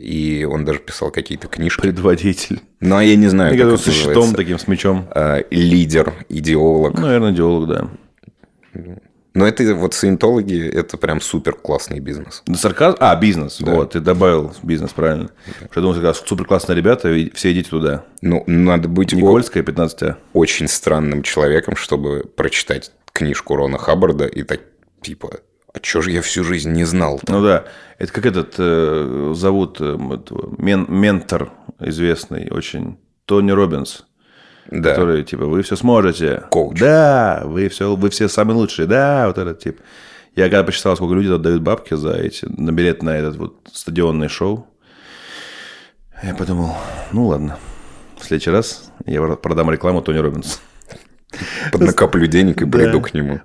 [0.00, 1.82] И он даже писал какие-то книжки.
[1.82, 2.60] Предводитель.
[2.80, 4.36] Ну, а я не знаю, Я как это со щитом называется.
[4.36, 5.06] таким, с мечом.
[5.14, 6.94] А, Лидер, идеолог.
[6.94, 7.90] Ну, наверное, идеолог, да.
[9.34, 12.42] Но это вот саентологи, это прям супер классный бизнес.
[12.46, 12.96] Да, Сарказм?
[12.98, 13.58] А, бизнес.
[13.60, 13.74] Да.
[13.74, 15.30] Вот, ты добавил бизнес, правильно.
[15.70, 18.04] Что я думал, как супер классные ребята, и все идите туда.
[18.22, 24.60] Ну, надо быть Никольская, 15 очень странным человеком, чтобы прочитать книжку Рона Хаббарда и так,
[25.02, 25.40] типа,
[25.72, 27.20] а чё же я всю жизнь не знал?
[27.28, 27.64] Ну да,
[27.98, 29.96] это как этот э, зовут э,
[30.58, 34.04] мен- ментор известный очень Тони Робинс,
[34.70, 34.90] Да.
[34.90, 36.78] который типа вы все сможете, Коуч.
[36.78, 39.80] да, вы все, вы все самые лучшие, да, вот этот тип.
[40.36, 44.28] Я когда посчитал, сколько люди отдают бабки за эти на билет на этот вот стадионное
[44.28, 44.66] шоу,
[46.22, 46.74] я подумал,
[47.12, 47.58] ну ладно,
[48.18, 50.60] в следующий раз я продам рекламу Тони Робинс.
[51.72, 52.78] Поднакоплю денег и Да.
[52.78, 53.40] приду к нему.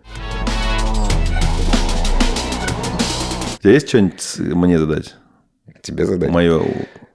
[3.65, 5.15] Тебя есть что-нибудь мне задать?
[5.81, 6.29] Тебе задать?
[6.29, 6.61] Мое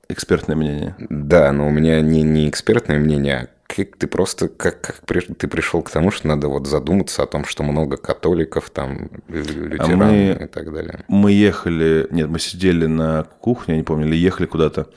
[0.09, 0.97] экспертное мнение.
[0.99, 5.21] Да, но у меня не, не экспертное мнение, а как ты просто как, как при-
[5.21, 9.69] ты пришел к тому, что надо вот задуматься о том, что много католиков, там, лю-
[9.69, 11.05] лютеран мы- и так далее.
[11.07, 14.89] Мы ехали, нет, мы сидели на кухне, я не помню, или ехали куда-то.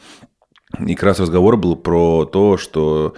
[0.79, 3.13] И как раз разговор был про то, что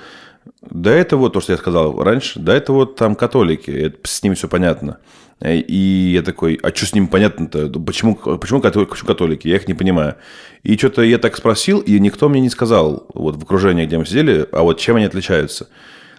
[0.69, 4.21] да это вот то, что я сказал раньше, да это вот там католики, это, с
[4.23, 4.97] ними все понятно.
[5.41, 7.67] И я такой, а что с ними понятно-то?
[7.79, 9.47] Почему, почему, католики, почему католики?
[9.47, 10.15] Я их не понимаю.
[10.63, 14.05] И что-то я так спросил, и никто мне не сказал, вот в окружении, где мы
[14.05, 15.67] сидели, а вот чем они отличаются.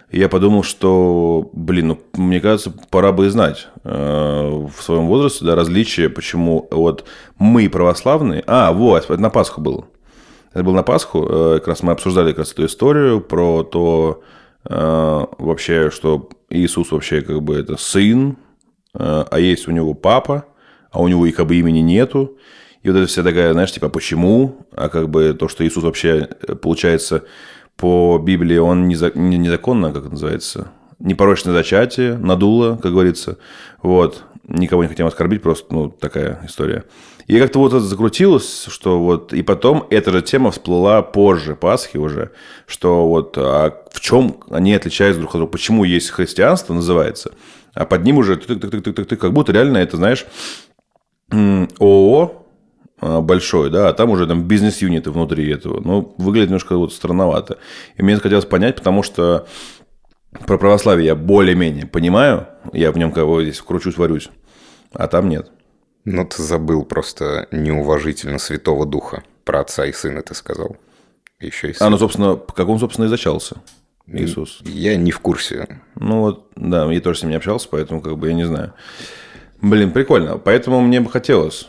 [0.09, 5.07] И я подумал, что, блин, ну, мне кажется, пора бы и знать э, в своем
[5.07, 7.05] возрасте, да, различия, почему вот
[7.39, 8.43] мы православные...
[8.47, 9.85] А, вот, это на Пасху было.
[10.53, 14.23] Это было на Пасху, э, как раз мы обсуждали как раз эту историю про то,
[14.63, 18.46] э, вообще, что Иисус вообще как бы это сын, э,
[18.99, 20.45] а есть у него папа,
[20.91, 22.37] а у него и как бы имени нету.
[22.83, 24.67] И вот это вся такая, знаешь, типа, почему?
[24.71, 27.23] А как бы то, что Иисус вообще, э, получается,
[27.75, 33.37] по Библии он неза- не- незаконно, как это называется, непорочное зачатие, надуло, как говорится.
[33.81, 34.23] Вот.
[34.47, 36.85] Никого не хотим оскорбить, просто, ну, такая история.
[37.27, 39.33] И как-то вот это закрутилось, что вот...
[39.33, 42.31] И потом эта же тема всплыла позже, Пасхи уже,
[42.65, 47.33] что вот а в чем они отличаются друг от друга, почему есть христианство, называется,
[47.77, 50.25] а под ним уже ты как будто реально это, знаешь,
[51.31, 52.45] ООО
[52.99, 55.79] а, большой, да, а там уже там бизнес-юниты внутри этого.
[55.81, 57.59] Ну, выглядит немножко вот странновато.
[57.95, 59.47] И мне захотелось понять, потому что
[60.45, 64.29] про православие я более-менее понимаю, я в нем как бы здесь кручусь, варюсь,
[64.93, 65.51] а там нет.
[66.05, 69.23] Ну, ты забыл просто неуважительно Святого Духа.
[69.43, 70.77] Про отца и сына ты сказал.
[71.39, 71.91] Еще и А, сын.
[71.91, 73.57] ну, собственно, как он, собственно, и зачался,
[74.07, 74.59] Иисус.
[74.63, 75.81] Я не в курсе.
[75.95, 78.73] Ну, вот, да, я тоже с ним не общался, поэтому как бы я не знаю.
[79.61, 80.37] Блин, прикольно.
[80.37, 81.67] Поэтому мне бы хотелось.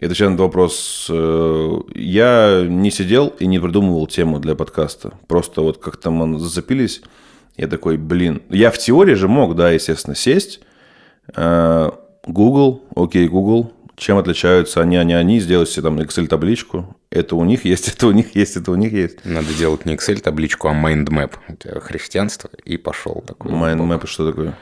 [0.00, 1.06] Это сейчас на вопрос.
[1.10, 5.14] э, Я не сидел и не придумывал тему для подкаста.
[5.26, 7.02] Просто вот как-то мы зацепились.
[7.56, 8.42] Я такой, блин.
[8.50, 10.60] Я в теории же мог, да, естественно, сесть.
[11.34, 11.90] э,
[12.26, 13.72] Google, окей, Google.
[13.96, 15.40] Чем отличаются они, они, они.
[15.40, 16.96] Сделать себе там Excel-табличку.
[17.10, 19.24] Это у них есть, это у них есть, это у них есть.
[19.24, 21.32] Надо делать не Excel-табличку, а mindmap.
[21.48, 23.52] У тебя христианство, и пошел такой.
[23.52, 24.54] Mindmap что такое?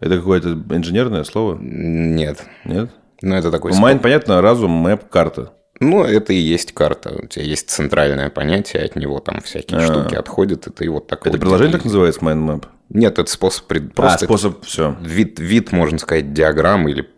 [0.00, 1.58] Это какое-то инженерное слово?
[1.60, 2.44] Нет.
[2.64, 2.90] Нет?
[3.22, 3.72] Ну, это такой...
[3.72, 5.52] Mind, понятно, разум, мэп, карта.
[5.80, 7.14] Ну, это и есть карта.
[7.22, 11.20] У тебя есть центральное понятие, от него там всякие штуки отходят, и ты вот так.
[11.26, 12.64] Это вот приложение так называется, Mind Map?
[12.88, 13.66] Нет, это способ...
[13.66, 14.96] пред- А, Просто это способ, все.
[15.02, 17.08] вид, вид, можно сказать, диаграммы или...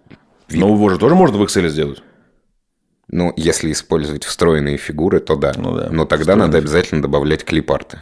[0.50, 2.02] Но его же тоже можно в Excel сделать.
[3.10, 5.52] Ну, если использовать встроенные фигуры, то да.
[5.56, 8.00] Ну да, Но тогда встроенные надо обязательно добавлять клипарты.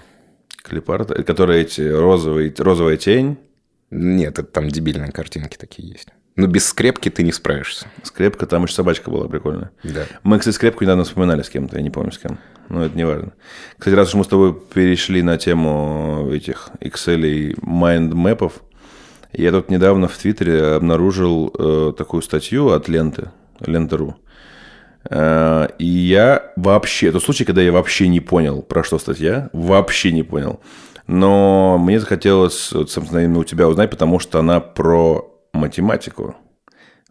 [0.63, 3.39] Клипарт, которые эти розовые, розовая тень,
[3.91, 6.09] Нет, это там дебильные картинки такие есть.
[6.35, 7.87] Но без скрепки ты не справишься.
[8.03, 9.71] скрепка, там еще собачка была прикольная.
[9.85, 10.05] Да.
[10.23, 12.39] Мы, кстати, скрепку недавно вспоминали с кем-то, я не помню с кем.
[12.69, 13.33] Но это не важно.
[13.79, 18.61] Кстати, раз уж мы с тобой перешли на тему этих Excel и mind мэпов,
[19.43, 23.31] я тут недавно в Твиттере обнаружил э, такую статью от ленты,
[23.61, 24.17] лента.ру.
[25.11, 30.13] Э, и я вообще, это случай, когда я вообще не понял, про что статья, вообще
[30.13, 30.61] не понял.
[31.07, 36.35] Но мне захотелось, вот, собственно, именно у тебя узнать, потому что она про математику.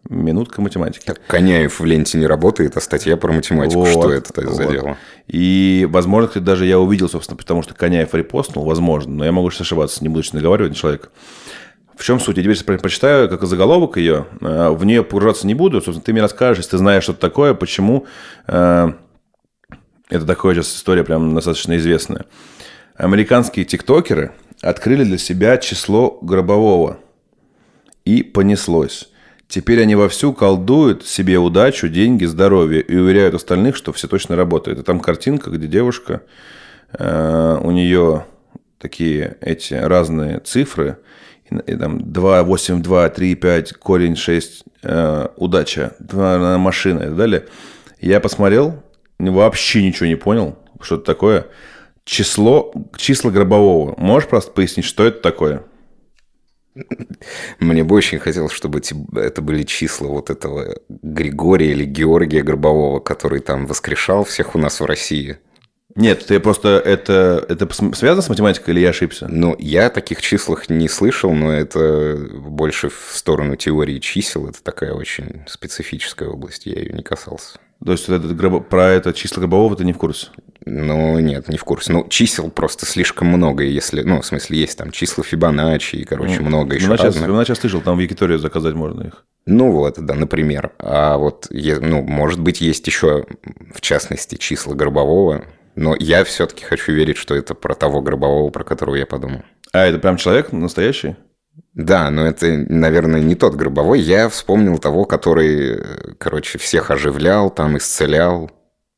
[0.08, 1.04] Минутка математики.
[1.04, 3.80] Так, Коняев в ленте не работает, а статья про математику.
[3.80, 4.72] Вот, Что это за вот.
[4.72, 4.98] дело?
[5.26, 9.50] И, возможно, кстати, даже я увидел, собственно, потому что Коняев репостнул, возможно, но я могу
[9.50, 11.10] сейчас ошибаться, не буду сейчас наговаривать человек.
[11.96, 12.36] В чем суть?
[12.36, 14.26] Я теперь про- прочитаю, как заголовок ее.
[14.40, 15.78] Э, В нее погружаться не буду.
[15.80, 18.06] Собственно, ты мне расскажешь, если ты знаешь, что это такое, почему
[18.46, 18.92] э,
[20.08, 22.26] Это такая сейчас история прям достаточно известная.
[22.94, 24.32] Американские тиктокеры
[24.62, 26.98] открыли для себя число гробового.
[28.04, 29.08] И понеслось.
[29.48, 34.78] Теперь они вовсю колдуют себе удачу, деньги, здоровье и уверяют остальных, что все точно работает.
[34.78, 36.22] И там картинка, где девушка,
[36.92, 38.26] э, у нее
[38.78, 40.98] такие эти разные цифры,
[41.50, 47.04] и, и там 2, 8, 2, 3, 5, корень 6, э, удача, 2, машина и
[47.04, 47.46] так далее.
[48.00, 48.82] Я посмотрел,
[49.18, 51.46] вообще ничего не понял, что это такое.
[52.04, 53.94] Число, числа гробового.
[53.98, 55.64] Можешь просто пояснить, что это такое?
[57.58, 58.80] Мне бы очень хотелось, чтобы
[59.14, 64.80] это были числа вот этого Григория или Георгия Гробового, который там воскрешал всех у нас
[64.80, 65.38] в России.
[65.94, 69.28] Нет, ты просто это, это связано с математикой или я ошибся?
[69.28, 74.48] Ну, я о таких числах не слышал, но это больше в сторону теории чисел.
[74.48, 77.58] Это такая очень специфическая область, я ее не касался.
[77.84, 80.28] То есть вот этот про это число гробового ты не в курсе?
[80.64, 81.92] Ну, нет, не в курсе.
[81.92, 84.02] Ну, чисел просто слишком много, если...
[84.02, 87.24] Ну, в смысле, есть там числа Фибоначчи и, короче, ну, много еще разных.
[87.24, 89.24] Фибоначчи слышал, там в Якиторию заказать можно их.
[89.44, 90.72] Ну вот, да, например.
[90.78, 93.26] А вот, ну, может быть, есть еще,
[93.72, 95.44] в частности, числа гробового,
[95.76, 99.42] но я все-таки хочу верить, что это про того гробового, про которого я подумал.
[99.72, 101.16] А это прям человек настоящий?
[101.74, 104.00] Да, но это, наверное, не тот гробовой.
[104.00, 105.82] Я вспомнил того, который,
[106.18, 108.50] короче, всех оживлял, там исцелял.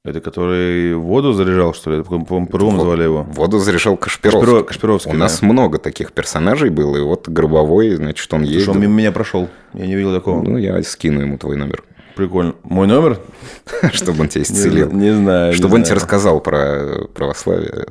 [0.05, 2.03] Это который воду заряжал, что ли?
[2.03, 3.24] По-моему, звали его.
[3.24, 4.41] Воду заряжал Кашпировский.
[4.41, 5.18] Кашпиров, Кашпировский У да.
[5.18, 8.62] нас много таких персонажей было, и вот Гробовой, значит, он ездил.
[8.62, 10.43] Что он мимо меня прошел, я не видел такого.
[10.43, 11.83] Ну, я скину ему твой номер.
[12.19, 12.57] Прикольно.
[12.64, 13.21] Мой номер?
[13.93, 14.91] Чтобы он тебя исцелил.
[14.91, 15.53] Не, знаю.
[15.53, 17.87] Чтобы он тебе рассказал про православие,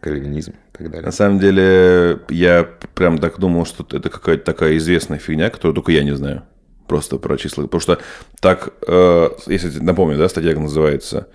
[0.00, 1.06] кальвинизм и так далее.
[1.06, 5.92] На самом деле, я прям так думал, что это какая-то такая известная фигня, которую только
[5.92, 6.42] я не знаю.
[6.86, 7.62] Просто про числа.
[7.62, 7.98] Потому что
[8.40, 11.28] так, э, если напомню, да, статья называется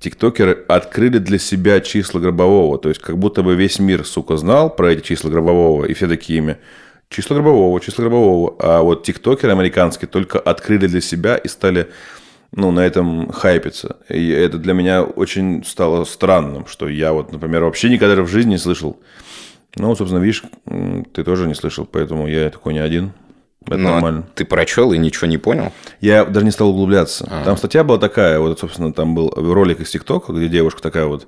[0.00, 2.78] тиктокеры открыли для себя числа гробового.
[2.78, 6.06] То есть, как будто бы весь мир, сука, знал про эти числа гробового, и все
[6.06, 6.58] такие ими.
[7.10, 8.54] Число гробового, число гробового.
[8.60, 11.90] А вот тиктокеры американские только открыли для себя и стали
[12.52, 13.96] ну, на этом хайпиться.
[14.08, 18.50] И это для меня очень стало странным, что я вот, например, вообще никогда в жизни
[18.50, 18.96] не слышал.
[19.74, 20.44] Ну, собственно, видишь,
[21.12, 23.12] ты тоже не слышал, поэтому я такой не один.
[23.66, 24.26] Это Но ну, а нормально.
[24.36, 25.72] Ты прочел и ничего не понял?
[26.00, 27.26] Я даже не стал углубляться.
[27.28, 27.44] А-а-а.
[27.44, 31.26] Там статья была такая, вот, собственно, там был ролик из ТикТока, где девушка такая вот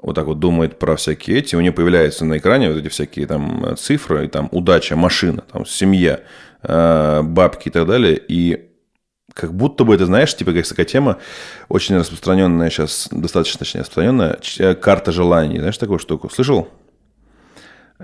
[0.00, 3.26] вот так вот думает про всякие эти, у нее появляются на экране вот эти всякие
[3.26, 6.20] там цифры, и там удача, машина, там семья,
[6.62, 8.68] э, бабки и так далее, и
[9.34, 11.18] как будто бы это, знаешь, типа как такая тема,
[11.68, 16.68] очень распространенная сейчас, достаточно точнее распространенная, э, карта желаний, знаешь такую штуку, слышал?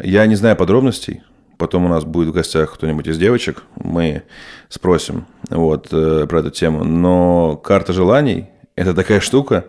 [0.01, 1.23] Я не знаю подробностей,
[1.57, 4.23] потом у нас будет в гостях кто-нибудь из девочек, мы
[4.69, 9.67] спросим вот э, про эту тему, но карта желаний– это такая штука,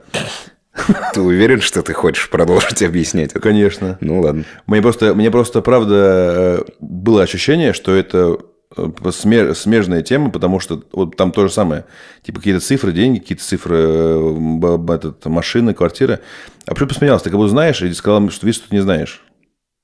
[1.14, 3.40] ты уверен, что ты хочешь продолжить объяснять это?
[3.40, 3.98] Конечно.
[4.02, 4.44] Ну ладно.
[4.68, 8.38] Мне просто, мне просто правда э, было ощущение, что это
[8.76, 11.86] э, смежная тема, потому что вот там то же самое.
[12.24, 16.20] Типа какие-то цифры, деньги, какие-то цифры, э, этот, машины, квартиры.
[16.66, 17.26] А почему посмеялся?
[17.26, 19.24] Ты как будто знаешь и сказал, что видишь, что ты не знаешь.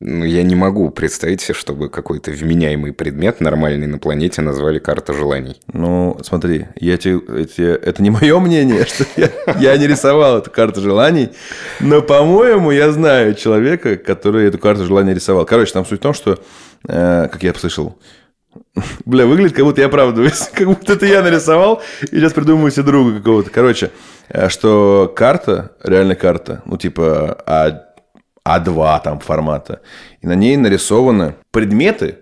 [0.03, 5.13] Ну, я не могу представить себе, чтобы какой-то вменяемый предмет нормальный на планете назвали карта
[5.13, 5.61] желаний.
[5.71, 9.29] Ну, смотри, я тебе, эти, это не мое мнение, что я,
[9.59, 11.29] я не рисовал эту карту желаний,
[11.79, 15.45] но, по-моему, я знаю человека, который эту карту желаний рисовал.
[15.45, 16.39] Короче, там суть в том, что,
[16.87, 17.95] э, как я слышал,
[19.05, 20.49] Бля, выглядит, как будто я оправдываюсь.
[20.53, 23.49] Как будто это я нарисовал, и сейчас придумываю себе друга какого-то.
[23.51, 23.91] Короче,
[24.29, 27.90] э, что карта, реально карта, ну, типа, а
[28.45, 29.81] а2 там формата.
[30.21, 32.19] И на ней нарисованы предметы,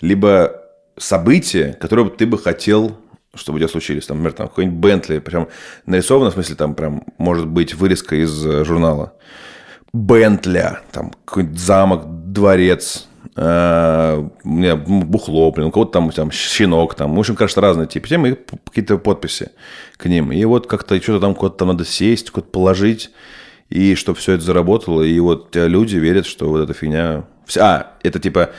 [0.00, 0.62] либо
[0.96, 2.98] события, которые ты бы хотел
[3.34, 4.06] чтобы у тебя случились.
[4.06, 5.48] Там, например, там какой-нибудь Бентли, прям
[5.86, 9.14] нарисовано, в смысле, там прям может быть вырезка из э, журнала.
[9.92, 17.14] Бентля, там какой-нибудь замок, дворец, э, меня бухло, блин, у кого-то там, там щенок, там,
[17.14, 19.50] в общем, кажется, разные типы темы и какие-то подписи
[19.96, 20.32] к ним.
[20.32, 23.10] И вот как-то что-то там куда-то надо сесть, куда-то положить
[23.68, 27.24] и чтобы все это заработало, и вот люди верят, что вот эта фигня...
[27.58, 28.50] А, это типа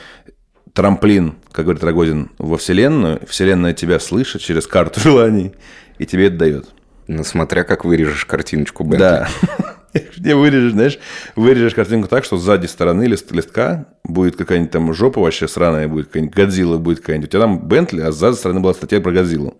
[0.74, 3.20] трамплин, как говорит Рогозин, во Вселенную.
[3.26, 5.52] Вселенная тебя слышит через карту желаний,
[5.98, 6.66] и тебе это дает.
[7.06, 8.98] Ну, смотря как вырежешь картиночку Бентли.
[8.98, 9.28] Да.
[10.18, 10.98] Не вырежешь, знаешь,
[11.36, 16.06] вырежешь картинку так, что сзади стороны лист, листка будет какая-нибудь там жопа вообще сраная, будет
[16.06, 17.28] какая-нибудь Годзилла будет какая-нибудь.
[17.28, 19.56] У тебя там Бентли, а сзади стороны была статья про Годзиллу.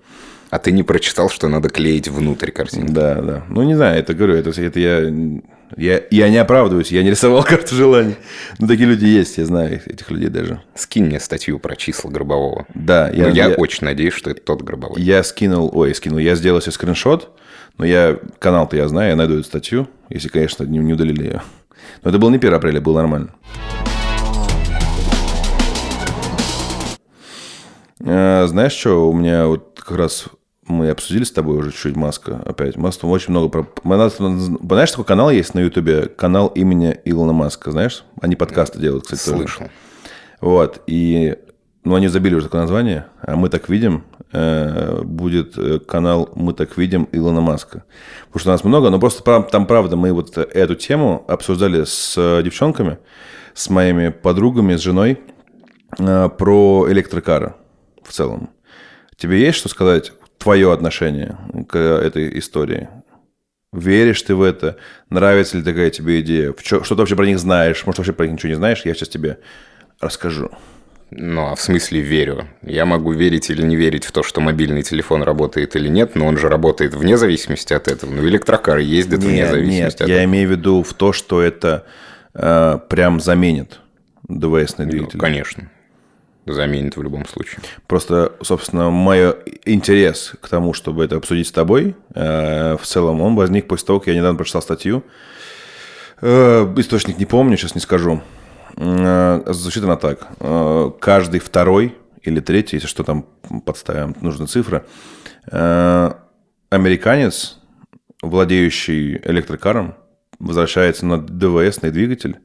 [0.54, 2.92] А ты не прочитал, что надо клеить внутрь картинки?
[2.92, 3.42] Да, да.
[3.48, 5.12] Ну, не знаю, это говорю, это, это я
[5.76, 8.14] Я, я не оправдываюсь, я не рисовал карту желаний.
[8.60, 10.62] Но такие люди есть, я знаю этих людей даже.
[10.76, 12.68] Скинь мне статью про числа Гробового.
[12.72, 13.10] Да.
[13.10, 15.02] Я, я, я очень надеюсь, что это тот Гробовой.
[15.02, 17.36] Я скинул, ой, скинул, я сделал себе скриншот,
[17.76, 21.42] но я, канал-то я знаю, я найду эту статью, если, конечно, не, не удалили ее.
[22.04, 23.34] Но это был не 1 апреля, было нормально.
[28.06, 30.28] А, знаешь что, у меня вот как раз
[30.66, 32.76] мы обсудили с тобой уже чуть Маска опять.
[32.76, 33.68] Маск очень много про...
[33.82, 36.08] Знаешь, такой канал есть на Ютубе?
[36.08, 38.04] Канал имени Илона Маска, знаешь?
[38.20, 39.20] Они подкасты делают, кстати.
[39.20, 39.58] Слышал.
[39.58, 39.70] Тоже.
[40.40, 41.36] Вот, и...
[41.84, 46.54] Ну, они забили уже такое название, а мы так видим, э, будет э, канал «Мы
[46.54, 47.84] так видим» Илона Маска.
[48.28, 52.40] Потому что у нас много, но просто там, правда, мы вот эту тему обсуждали с
[52.42, 52.96] девчонками,
[53.52, 55.20] с моими подругами, с женой,
[55.98, 57.54] э, про электрокары
[58.02, 58.48] в целом.
[59.18, 61.36] Тебе есть что сказать твое отношение
[61.68, 62.88] к этой истории?
[63.72, 64.76] Веришь ты в это?
[65.10, 66.54] Нравится ли такая тебе идея?
[66.62, 67.84] Что, что ты вообще про них знаешь?
[67.84, 68.82] Может, вообще про них ничего не знаешь?
[68.84, 69.38] Я сейчас тебе
[70.00, 70.50] расскажу.
[71.10, 72.48] Ну, а в смысле верю?
[72.62, 76.26] Я могу верить или не верить в то, что мобильный телефон работает или нет, но
[76.26, 78.10] он же работает вне зависимости от этого.
[78.10, 80.08] Ну, электрокар ездит нет, вне зависимости нет, от этого.
[80.08, 81.84] Нет, я имею в виду в то, что это
[82.34, 83.80] э, прям заменит
[84.28, 85.16] ДВСный двигатель.
[85.16, 85.70] Ну, конечно
[86.46, 87.60] заменит в любом случае.
[87.86, 89.34] Просто, собственно, мой
[89.64, 94.00] интерес к тому, чтобы это обсудить с тобой, э, в целом, он возник после того,
[94.00, 95.04] как я недавно прочитал статью.
[96.20, 98.20] Э, источник не помню, сейчас не скажу.
[98.76, 100.28] Э, звучит она так.
[101.00, 103.26] Каждый второй или третий, если что там
[103.64, 104.84] подставим, нужны цифры,
[106.70, 107.58] американец,
[108.22, 109.94] владеющий электрокаром,
[110.38, 112.38] возвращается на ДВСный двигатель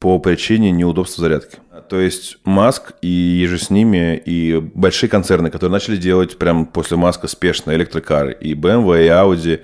[0.00, 1.58] по причине неудобства зарядки.
[1.88, 6.96] То есть Маск и еже с ними, и большие концерны, которые начали делать прямо после
[6.96, 9.60] Маска спешно электрокары, и BMW, и Audi,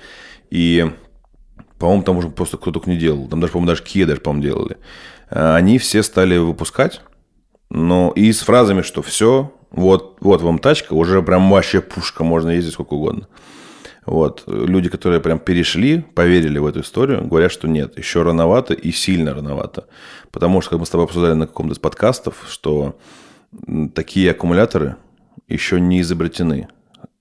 [0.51, 0.93] и,
[1.79, 4.43] по-моему, там уже просто кто только не делал, там даже, по-моему, даже Kia даже, по-моему,
[4.47, 4.77] делали.
[5.31, 7.01] А, они все стали выпускать,
[7.71, 12.51] но и с фразами, что все, вот, вот вам тачка, уже прям вообще пушка, можно
[12.51, 13.27] ездить сколько угодно.
[14.07, 14.45] Вот.
[14.47, 19.35] Люди, которые прям перешли, поверили в эту историю, говорят, что нет, еще рановато и сильно
[19.35, 19.89] рановато.
[20.31, 22.97] Потому что, как мы с тобой обсуждали на каком-то из подкастов, что
[23.95, 24.97] такие аккумуляторы
[25.49, 26.69] еще не изобретены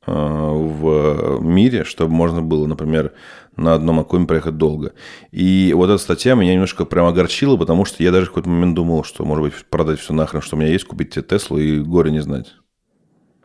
[0.06, 3.14] э, в мире, чтобы можно было, например,
[3.56, 4.94] на одном аккуме проехать долго.
[5.32, 8.76] И вот эта статья меня немножко прям огорчила, потому что я даже в какой-то момент
[8.76, 11.80] думал, что, может быть, продать все нахрен, что у меня есть, купить тебе Теслу и
[11.80, 12.54] горе не знать.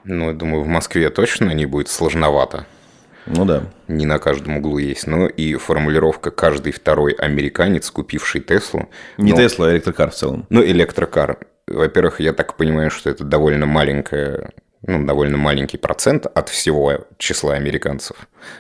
[0.05, 2.67] Ну, я думаю, в Москве точно не будет сложновато.
[3.27, 3.65] Ну да.
[3.89, 5.07] Не на каждом углу есть.
[5.07, 8.89] Но и формулировка «каждый второй американец, купивший Теслу».
[9.19, 10.47] Не Тесла, а электрокар в целом.
[10.51, 11.39] Ну, электрокар.
[11.67, 14.51] Во-первых, я так понимаю, что это довольно маленькая
[14.83, 18.17] ну, довольно маленький процент от всего числа американцев.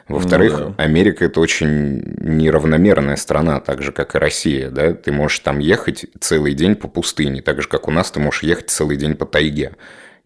[0.06, 0.84] Во-вторых, ну, да.
[0.84, 4.92] Америка это очень неравномерная страна, так же как и Россия, да.
[4.92, 8.42] Ты можешь там ехать целый день по пустыне, так же как у нас ты можешь
[8.42, 9.72] ехать целый день по тайге.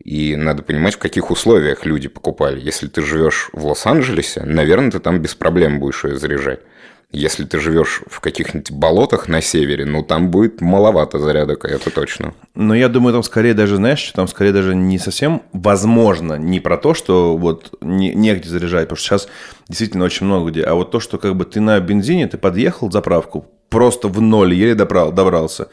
[0.02, 2.60] И надо понимать, в каких условиях люди покупали.
[2.60, 6.60] Если ты живешь в Лос-Анджелесе, наверное, ты там без проблем будешь ее заряжать.
[7.10, 12.34] Если ты живешь в каких-нибудь болотах на севере, ну там будет маловато зарядок, это точно.
[12.56, 16.76] Но я думаю, там скорее даже, знаешь, там скорее даже не совсем возможно, не про
[16.76, 19.28] то, что вот не, негде заряжать, потому что сейчас
[19.68, 22.90] действительно очень много где, а вот то, что как бы ты на бензине, ты подъехал
[22.90, 25.68] заправку, просто в ноль еле добрал, добрался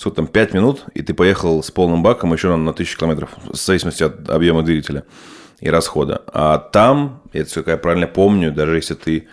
[0.00, 3.30] сколько там, 5 минут, и ты поехал с полным баком еще на, на 1000 километров,
[3.44, 5.04] в зависимости от объема двигателя
[5.60, 6.22] и расхода.
[6.32, 9.28] А там, это все, как я правильно помню, даже если ты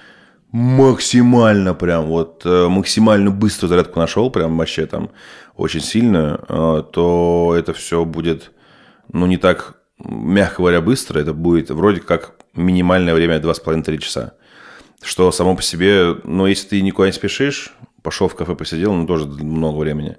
[0.51, 5.09] максимально прям вот э, максимально быструю зарядку нашел, прям вообще там
[5.55, 8.51] очень сильную, э, то это все будет,
[9.13, 11.19] ну, не так, мягко говоря, быстро.
[11.19, 14.33] Это будет вроде как минимальное время 2,5-3 часа.
[15.01, 19.07] Что само по себе, ну, если ты никуда не спешишь, пошел в кафе, посидел, ну,
[19.07, 20.17] тоже много времени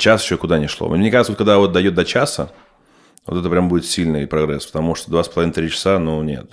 [0.00, 0.88] час еще куда не шло.
[0.88, 2.50] Мне кажется, вот когда вот дает до часа,
[3.26, 6.52] вот это прям будет сильный прогресс, потому что два с половиной-три часа, ну, нет.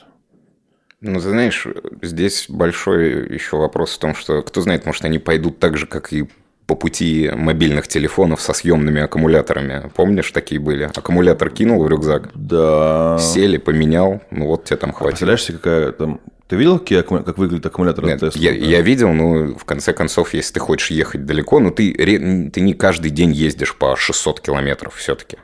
[0.99, 1.67] Ну, ты знаешь,
[2.01, 6.11] здесь большой еще вопрос в том, что, кто знает, может, они пойдут так же, как
[6.11, 6.27] и
[6.67, 9.89] по пути мобильных телефонов со съемными аккумуляторами.
[9.95, 10.91] Помнишь, такие были?
[10.95, 12.31] Аккумулятор кинул в рюкзак.
[12.35, 13.17] Да.
[13.19, 15.05] Сели, поменял, ну вот тебе там хватит.
[15.05, 18.37] А представляешь себе, какая там ты видел, как выглядит аккумулятор Нет, Tesla?
[18.37, 18.57] Я, да?
[18.57, 22.73] я видел, но в конце концов, если ты хочешь ехать далеко, ну ты, ты не
[22.73, 25.37] каждый день ездишь по 600 километров все-таки.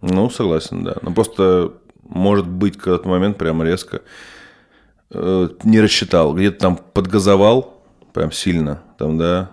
[0.00, 0.96] Ну, согласен, да.
[1.02, 1.72] Но просто
[2.02, 4.02] может быть какой-то момент прямо резко
[5.10, 6.34] э, не рассчитал.
[6.34, 9.50] Где-то там подгазовал прям сильно, там, да,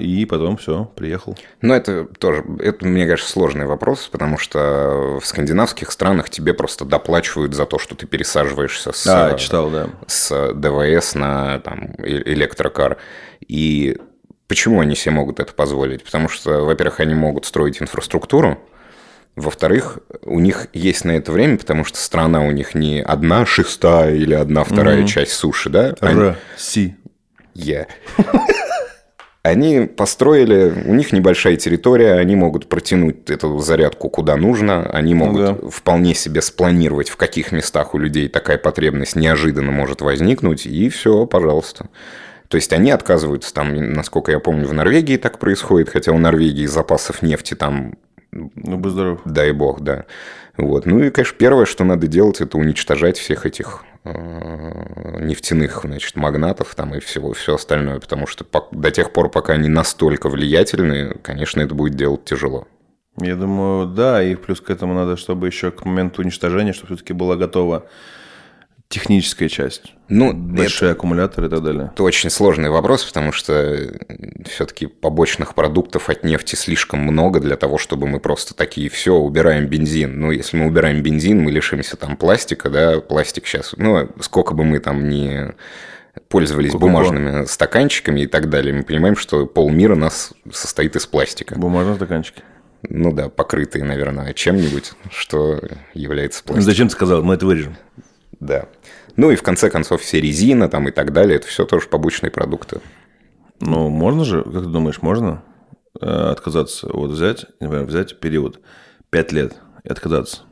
[0.00, 1.36] и потом все, приехал.
[1.60, 6.84] Ну, это тоже, это, мне кажется, сложный вопрос, потому что в скандинавских странах тебе просто
[6.84, 9.88] доплачивают за то, что ты пересаживаешься с, А, читал, да.
[10.06, 12.96] с ДВС на там, э- электрокар.
[13.46, 13.98] И
[14.48, 16.02] почему они себе могут это позволить?
[16.04, 18.58] Потому что, во-первых, они могут строить инфраструктуру,
[19.34, 24.14] во-вторых, у них есть на это время, потому что страна у них не одна шестая
[24.14, 25.06] или одна вторая Мгм.
[25.08, 25.94] часть суши, да?
[26.00, 26.96] Они- Р, Си.
[29.46, 35.40] Они построили, у них небольшая территория, они могут протянуть эту зарядку куда нужно, они могут
[35.40, 35.70] да.
[35.70, 41.26] вполне себе спланировать, в каких местах у людей такая потребность неожиданно может возникнуть, и все,
[41.26, 41.88] пожалуйста.
[42.48, 46.66] То есть они отказываются там, насколько я помню, в Норвегии так происходит, хотя у Норвегии
[46.66, 47.94] запасов нефти там
[48.32, 49.20] Ну, будь здоров.
[49.24, 50.06] Дай бог, да.
[50.56, 50.86] Вот.
[50.86, 56.74] Ну и, конечно, первое, что надо делать, это уничтожать всех этих э, нефтяных, значит, магнатов
[56.74, 61.60] там и всего, все остальное, потому что до тех пор, пока они настолько влиятельны, конечно,
[61.60, 62.66] это будет делать тяжело.
[63.18, 67.12] Я думаю, да, и плюс к этому надо, чтобы еще к моменту уничтожения, чтобы все-таки
[67.12, 67.86] была готова
[68.88, 69.92] техническая часть.
[70.08, 71.90] Ну, Большие аккумуляторы и так далее.
[71.92, 73.92] Это очень сложный вопрос, потому что
[74.48, 79.66] все-таки побочных продуктов от нефти слишком много для того, чтобы мы просто такие, все, убираем
[79.66, 80.20] бензин.
[80.20, 84.64] Ну, если мы убираем бензин, мы лишимся там пластика, да, пластик сейчас, ну, сколько бы
[84.64, 85.54] мы там не
[86.28, 86.90] пользовались Кока-кола.
[86.90, 91.58] бумажными стаканчиками и так далее, мы понимаем, что полмира нас состоит из пластика.
[91.58, 92.42] Бумажные стаканчики.
[92.88, 95.60] Ну да, покрытые, наверное, чем-нибудь, что
[95.94, 96.62] является Ну, пластиком.
[96.70, 97.22] Зачем ты сказал?
[97.24, 97.76] Мы это вырежем.
[98.40, 98.66] Да.
[99.16, 102.30] Ну и в конце концов все резина там и так далее, это все тоже побочные
[102.30, 102.80] продукты.
[103.60, 105.42] Ну, можно же, как ты думаешь, можно
[106.00, 106.88] э, отказаться?
[106.92, 108.60] Вот взять, например, взять период
[109.10, 110.42] 5 лет и отказаться.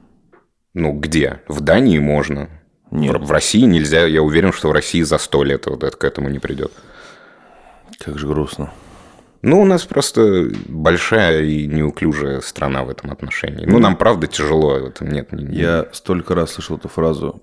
[0.72, 1.42] Ну, где?
[1.46, 2.48] В Дании можно.
[2.90, 3.16] Нет.
[3.16, 4.06] В, в России нельзя.
[4.06, 6.72] Я уверен, что в России за сто лет вот это к этому не придет.
[7.98, 8.72] Как же грустно.
[9.42, 13.66] Ну, у нас просто большая и неуклюжая страна в этом отношении.
[13.66, 14.80] Ну, нам правда тяжело.
[14.80, 15.28] В этом нет.
[15.32, 17.42] Я столько раз слышал эту фразу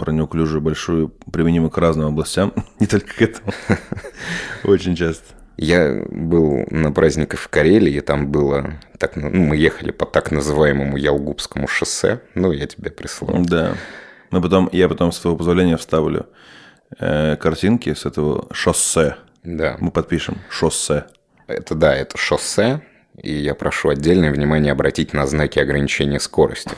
[0.00, 3.52] про неуклюжую большую, применимую к разным областям, не только к этому.
[4.64, 5.34] Очень часто.
[5.58, 8.78] Я был на праздниках в Карелии, и там было...
[8.98, 12.22] Так, ну, мы ехали по так называемому Ялгубскому шоссе.
[12.34, 13.44] Ну, я тебе прислал.
[13.44, 13.74] Да.
[14.30, 16.28] Мы потом, я потом, с твоего позволения, вставлю
[16.98, 19.16] э, картинки с этого шоссе.
[19.44, 19.76] Да.
[19.80, 21.04] Мы подпишем шоссе.
[21.46, 22.80] Это да, это шоссе.
[23.22, 26.72] И я прошу отдельное внимание обратить на знаки ограничения скорости.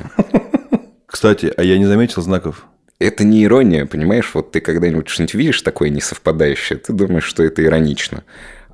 [1.07, 2.67] Кстати, а я не заметил знаков.
[3.03, 4.31] Это не ирония, понимаешь?
[4.35, 8.25] Вот ты когда-нибудь что-нибудь видишь такое несовпадающее, ты думаешь, что это иронично.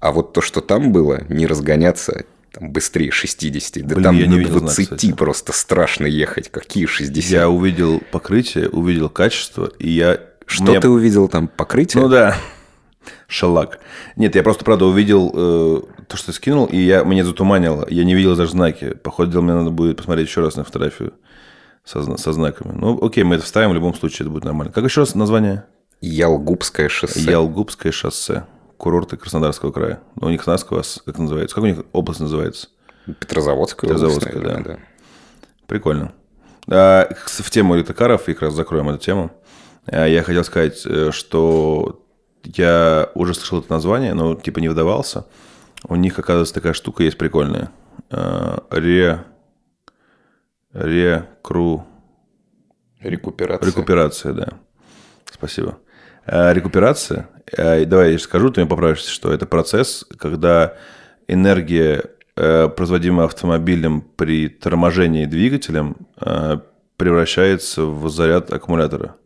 [0.01, 4.27] А вот то, что там было, не разгоняться там, быстрее 60, да Блин, там я
[4.27, 5.13] не знак, 20 кстати.
[5.13, 6.51] просто страшно ехать.
[6.51, 7.31] Какие 60?
[7.31, 10.21] Я увидел покрытие, увидел качество, и я...
[10.47, 11.49] Что мне- ты увидел там?
[11.49, 12.03] Покрытие?
[12.03, 12.37] Ну да.
[13.27, 13.81] Шалак.
[14.17, 17.87] Нет, я просто, правда, увидел э, то, что скинул, и я, меня затуманило.
[17.91, 18.95] Я не видел даже знаки.
[19.03, 21.13] Походу, мне надо будет посмотреть еще раз на фотографию
[21.89, 22.73] со, со знаками.
[22.77, 24.73] Ну, окей, мы это вставим, в любом случае это будет нормально.
[24.73, 25.65] Как еще раз название?
[26.03, 27.21] Ялгубское шоссе.
[27.31, 28.45] Ялгубское шоссе.
[28.77, 30.01] Курорты Краснодарского края.
[30.21, 31.55] Ну, не Краснодарского, а с- как называется?
[31.55, 32.69] Как у них область называется?
[33.07, 34.83] Петрозаводская область, Петрозаводская, наверное, да.
[35.67, 36.13] Прикольно.
[36.71, 39.31] А, в тему электрокаров, и как раз закроем эту тему,
[39.87, 42.05] а, я хотел сказать, э, что
[42.45, 45.25] я уже слышал это название, но типа не вдавался.
[45.89, 47.71] У них, оказывается, такая штука есть прикольная.
[48.11, 49.25] А, Ре...
[50.73, 51.87] Рекру...
[53.01, 53.67] Рекуперация.
[53.69, 54.49] Рекуперация, да.
[55.31, 55.79] Спасибо.
[56.27, 60.77] А, Рекуперация, а, давай я скажу, ты мне поправишь, что это процесс, когда
[61.29, 62.05] энергия,
[62.37, 66.59] э, производимая автомобилем при торможении двигателем, э,
[66.97, 69.17] превращается в заряд аккумулятора.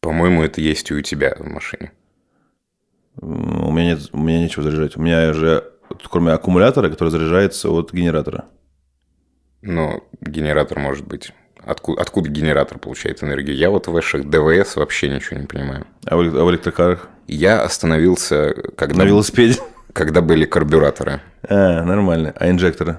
[0.00, 1.92] По-моему, это есть и у тебя в машине.
[3.20, 4.96] У меня, нет, у меня нечего заряжать.
[4.96, 5.64] У меня же,
[6.10, 8.46] кроме аккумулятора, который заряжается от генератора.
[9.62, 11.32] Но генератор может быть...
[11.64, 13.56] Откуда, откуда генератор получает энергию?
[13.56, 15.86] Я вот в ваших ДВС вообще ничего не понимаю.
[16.06, 17.08] А в, а в электрокарах?
[17.26, 19.58] Я остановился, когда, На велосипеде?
[19.92, 21.20] когда были карбюраторы.
[21.46, 22.32] А, нормально.
[22.36, 22.98] А инжекторы?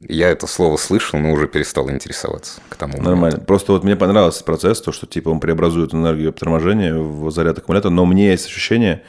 [0.00, 3.10] Я это слово слышал, но уже перестал интересоваться к тому моменту.
[3.10, 3.40] Нормально.
[3.40, 7.92] Просто вот мне понравился процесс, то, что типа он преобразует энергию торможения в заряд аккумулятора,
[7.92, 9.04] но мне есть ощущение,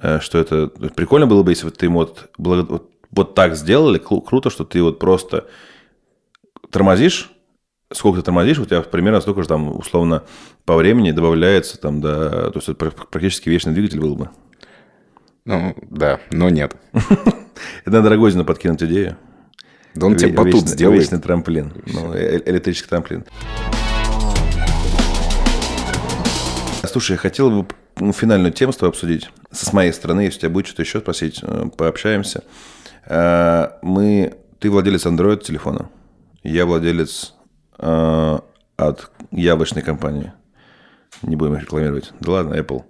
[0.00, 4.24] э, что это прикольно было бы, если вот ты вот, вот, вот так сделали, кру-
[4.26, 5.46] круто, что ты вот просто
[6.74, 7.30] тормозишь,
[7.92, 10.24] сколько ты тормозишь, у тебя примерно столько же там условно
[10.64, 14.30] по времени добавляется там, да, то есть это пр- практически вечный двигатель был бы.
[15.44, 16.74] Ну, да, но нет.
[17.84, 19.16] Это надо Рогозину подкинуть идею.
[19.94, 21.02] Да он тебе батут вечный- сделает.
[21.02, 21.72] Вечный трамплин.
[21.86, 23.24] Ну, э- электрический трамплин.
[26.84, 29.30] Слушай, я хотел бы финальную тему с тобой обсудить.
[29.52, 32.42] С моей стороны, если у тебя будет что-то еще спросить, э, пообщаемся.
[33.06, 35.88] Э, мы, ты владелец Android телефона,
[36.44, 37.34] я владелец
[37.78, 38.38] э,
[38.76, 40.32] от яблочной компании.
[41.22, 42.12] Не будем их рекламировать.
[42.20, 42.84] Да ладно, Apple.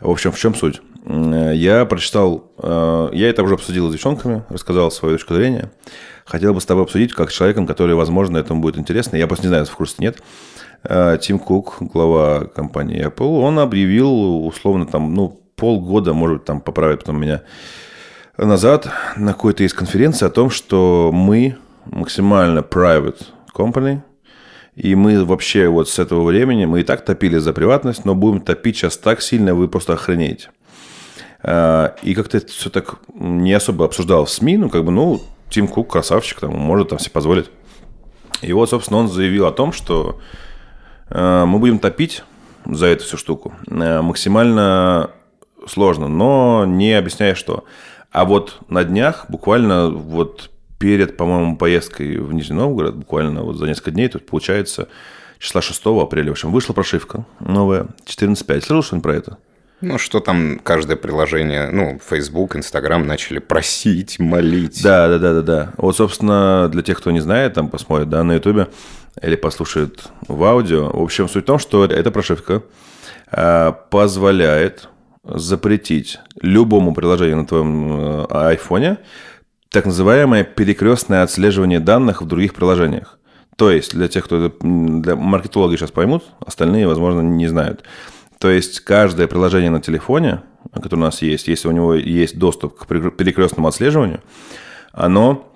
[0.00, 0.82] В общем, в чем суть?
[1.04, 5.70] Я прочитал, я это уже обсудил с девчонками, рассказал свою точку зрения.
[6.24, 9.16] Хотел бы с тобой обсудить, как с человеком, который, возможно, этому будет интересно.
[9.16, 10.22] Я просто не знаю, в курсе нет.
[11.20, 17.00] Тим Кук, глава компании Apple, он объявил условно там, ну, полгода, может быть, там поправят
[17.00, 17.42] потом меня
[18.36, 23.22] назад на какой-то из конференции о том, что мы максимально private
[23.54, 24.00] company,
[24.74, 28.40] и мы вообще вот с этого времени, мы и так топили за приватность, но будем
[28.40, 30.50] топить сейчас так сильно, вы просто охренеете.
[31.42, 35.20] А, и как-то это все так не особо обсуждал в СМИ, ну, как бы, ну,
[35.50, 37.50] Тим Кук красавчик, там, может там себе позволить.
[38.40, 40.20] И вот, собственно, он заявил о том, что
[41.10, 42.24] а, мы будем топить
[42.64, 45.10] за эту всю штуку а, максимально
[45.66, 47.64] сложно, но не объясняя что.
[48.10, 50.50] А вот на днях, буквально вот
[50.82, 54.88] перед, по-моему, поездкой в Нижний Новгород, буквально вот за несколько дней, тут получается
[55.38, 58.60] числа 6 апреля, в общем, вышла прошивка новая, 14.5.
[58.62, 59.38] Слышал что-нибудь про это?
[59.80, 64.82] Ну, что там каждое приложение, ну, Facebook, Instagram начали просить, молить.
[64.82, 65.72] Да, да, да, да, да.
[65.76, 68.66] Вот, собственно, для тех, кто не знает, там посмотрит, да, на Ютубе
[69.22, 70.90] или послушает в аудио.
[70.90, 72.64] В общем, суть в том, что эта прошивка
[73.30, 74.88] э, позволяет
[75.22, 78.98] запретить любому приложению на твоем э, айфоне
[79.72, 83.18] так называемое перекрестное отслеживание данных в других приложениях.
[83.56, 87.82] То есть, для тех, кто это, для маркетологи сейчас поймут, остальные, возможно, не знают.
[88.38, 90.42] То есть, каждое приложение на телефоне,
[90.74, 94.20] которое у нас есть, если у него есть доступ к перекрестному отслеживанию,
[94.92, 95.51] оно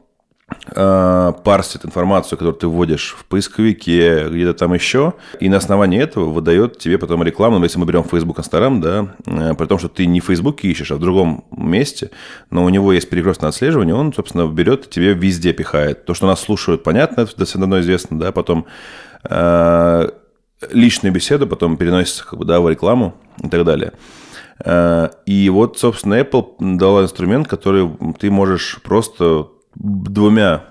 [0.73, 6.79] парсит информацию, которую ты вводишь в поисковике, где-то там еще, и на основании этого выдает
[6.79, 10.21] тебе потом рекламу, если мы берем Facebook, Instagram, да, э, при том, что ты не
[10.21, 12.11] в Facebook ищешь, а в другом месте,
[12.51, 16.05] но у него есть перекрестное отслеживание, он, собственно, берет тебе везде пихает.
[16.05, 18.67] То, что нас слушают, понятно, это все давно известно, да, потом
[19.29, 20.09] э,
[20.71, 23.93] личные беседы потом переносятся как бы, да, в рекламу и так далее.
[24.65, 30.65] Э, и вот, собственно, Apple дала инструмент, который ты можешь просто двумя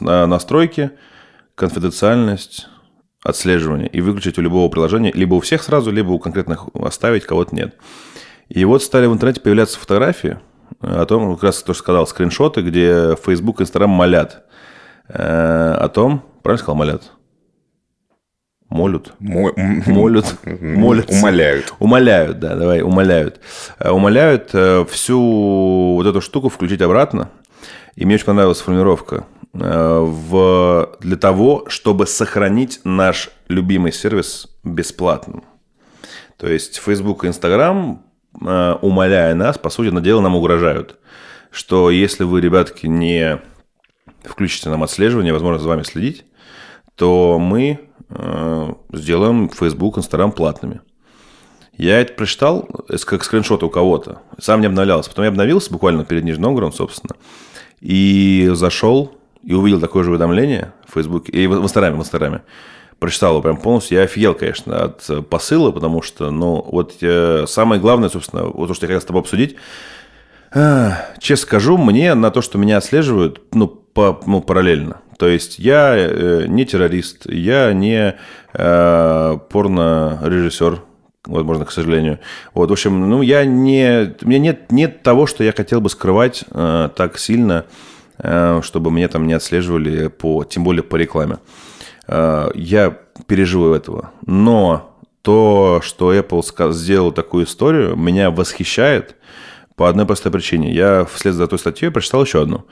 [0.00, 0.92] настройки,
[1.54, 2.68] конфиденциальность,
[3.22, 7.54] отслеживание и выключить у любого приложения, либо у всех сразу, либо у конкретных оставить, кого-то
[7.54, 7.76] нет.
[8.48, 10.38] И вот стали в интернете появляться фотографии
[10.80, 14.44] о том, как раз то, что сказал, скриншоты, где Facebook и Instagram молят
[15.08, 17.12] э, о том, правильно сказал, молят?
[18.68, 19.14] Молют.
[19.18, 19.50] Мо...
[19.86, 20.26] Молют.
[20.44, 21.10] Молят.
[21.10, 21.74] Умоляют.
[21.78, 23.40] Умоляют, да, давай, умоляют.
[23.78, 27.30] Э, умоляют э, всю вот эту штуку включить обратно,
[27.96, 29.26] и мне очень понравилась формулировка.
[29.54, 35.44] Э, в, для того, чтобы сохранить наш любимый сервис бесплатным.
[36.36, 38.02] То есть Facebook и Instagram,
[38.40, 40.98] э, умоляя нас, по сути, на дело нам угрожают.
[41.50, 43.40] Что если вы, ребятки, не
[44.22, 46.24] включите нам отслеживание, возможно, за вами следить,
[46.94, 47.80] то мы
[48.10, 50.80] э, сделаем Facebook, Instagram платными.
[51.72, 52.68] Я это прочитал
[53.06, 54.20] как скриншот у кого-то.
[54.38, 55.10] Сам не обновлялся.
[55.10, 57.14] Потом я обновился буквально перед Нижним Новгородом, собственно.
[57.80, 59.12] И зашел
[59.44, 62.42] и увидел такое же уведомление в Фейсбуке, и в Инстаграме, в Инстаграме.
[62.98, 63.98] Прочитал его прям полностью.
[63.98, 68.74] Я офигел, конечно, от посыла, потому что, ну, вот э, самое главное, собственно, вот то,
[68.74, 69.56] что я хотел с тобой обсудить,
[70.52, 75.00] э, честно скажу, мне на то, что меня отслеживают, ну, по, ну параллельно.
[75.18, 78.16] То есть я э, не террорист, я не
[78.52, 80.80] э, порно-режиссер,
[81.28, 82.18] возможно, к сожалению.
[82.54, 84.14] Вот, в общем, ну, я не...
[84.22, 87.64] У меня нет, нет того, что я хотел бы скрывать э, так сильно,
[88.18, 91.38] э, чтобы меня там не отслеживали, по, тем более по рекламе.
[92.08, 94.10] Э, я переживаю этого.
[94.26, 99.16] Но то, что Apple сделал такую историю, меня восхищает
[99.76, 100.72] по одной простой причине.
[100.72, 102.64] Я вслед за той статьей прочитал еще одну.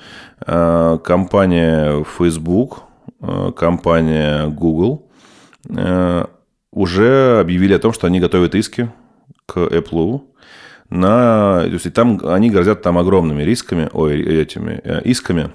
[0.46, 2.82] Э, компания Facebook,
[3.20, 5.06] э, компания Google
[5.68, 6.26] э,
[6.76, 8.92] уже объявили о том, что они готовят иски
[9.46, 10.20] к Apple
[10.90, 11.62] на...
[11.62, 15.50] То есть, там они грозят там огромными рисками, ой, этими э, исками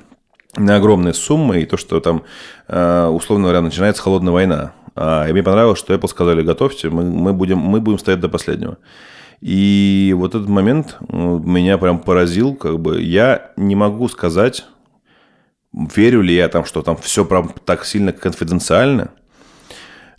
[0.57, 2.23] на огромные суммы, и то, что там,
[2.67, 4.73] э, условно говоря, начинается холодная война.
[4.95, 8.27] А, и мне понравилось, что Apple сказали, готовьте, мы, мы, будем, мы будем стоять до
[8.27, 8.79] последнего.
[9.41, 14.65] И вот этот момент меня прям поразил, как бы я не могу сказать,
[15.71, 19.11] верю ли я там, что там все прям так сильно конфиденциально,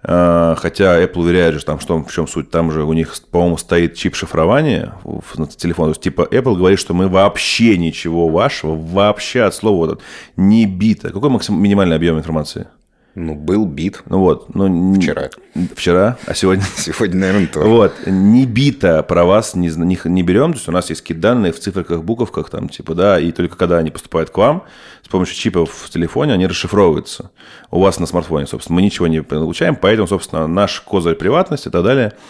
[0.03, 3.95] хотя Apple уверяет же, там, что, в чем суть, там же у них, по-моему, стоит
[3.95, 4.95] чип шифрования
[5.37, 5.87] на телефон.
[5.87, 10.03] То есть, типа, Apple говорит, что мы вообще ничего вашего, вообще от слова вот,
[10.37, 11.11] не бито.
[11.11, 12.67] Какой максим, минимальный объем информации?
[13.15, 14.03] Ну, был бит.
[14.07, 14.55] Ну вот.
[14.55, 15.31] Ну, Вчера.
[15.77, 16.65] Вчера, а сегодня?
[16.77, 17.69] Сегодня, наверное, тоже.
[17.69, 17.93] Вот.
[18.07, 20.53] Не бита про вас не, не, не берем.
[20.53, 23.57] То есть у нас есть какие данные в циферках, буковках, там, типа, да, и только
[23.57, 24.65] когда они поступают к вам,
[25.03, 27.31] с помощью чипов в телефоне они расшифровываются.
[27.71, 28.77] У вас на смартфоне, собственно.
[28.77, 32.13] Мы ничего не получаем, поэтому, собственно, наш козырь приватности и так далее–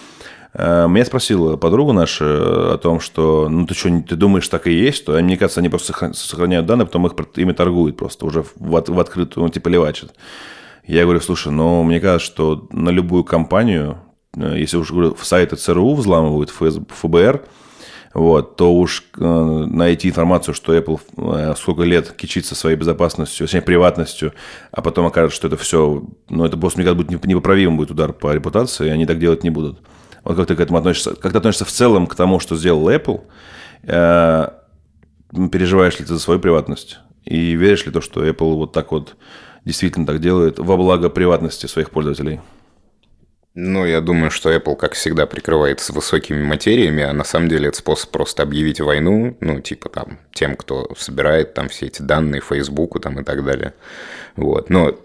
[0.55, 4.73] Э, меня спросила подруга наша о том, что, ну, ты что, ты думаешь, так и
[4.73, 5.05] есть?
[5.05, 9.01] То, мне кажется, они просто сохраняют данные, потом их ими торгуют просто уже в, в
[9.01, 10.15] открытую, ну, типа левачат.
[10.85, 13.99] Я говорю, слушай, ну, мне кажется, что на любую компанию,
[14.37, 17.45] э, если уж говорю, в сайты ЦРУ взламывают, ФБР,
[18.15, 23.63] вот, то уж э, найти информацию, что Apple э, сколько лет кичится своей безопасностью, точнее,
[23.63, 24.35] приватностью,
[24.71, 28.13] а потом окажется, что это все, ну, это просто, мне кажется, будет непоправимый будет удар
[28.13, 29.81] по репутации, и они так делать не будут.
[30.25, 31.15] Вот как ты к этому относишься?
[31.15, 33.23] Как ты относишься в целом к тому, что сделал Apple?
[33.85, 34.49] Э,
[35.51, 36.99] переживаешь ли ты за свою приватность?
[37.25, 39.17] И веришь ли то, что Apple вот так вот
[39.65, 42.41] действительно так делает во благо приватности своих пользователей?
[43.55, 47.77] Ну, я думаю, что Apple, как всегда, прикрывается высокими материями, а на самом деле это
[47.77, 52.99] способ просто объявить войну, ну, типа там, тем, кто собирает там все эти данные Фейсбуку
[52.99, 53.75] там и так далее.
[54.37, 54.71] Вот.
[54.71, 54.99] Но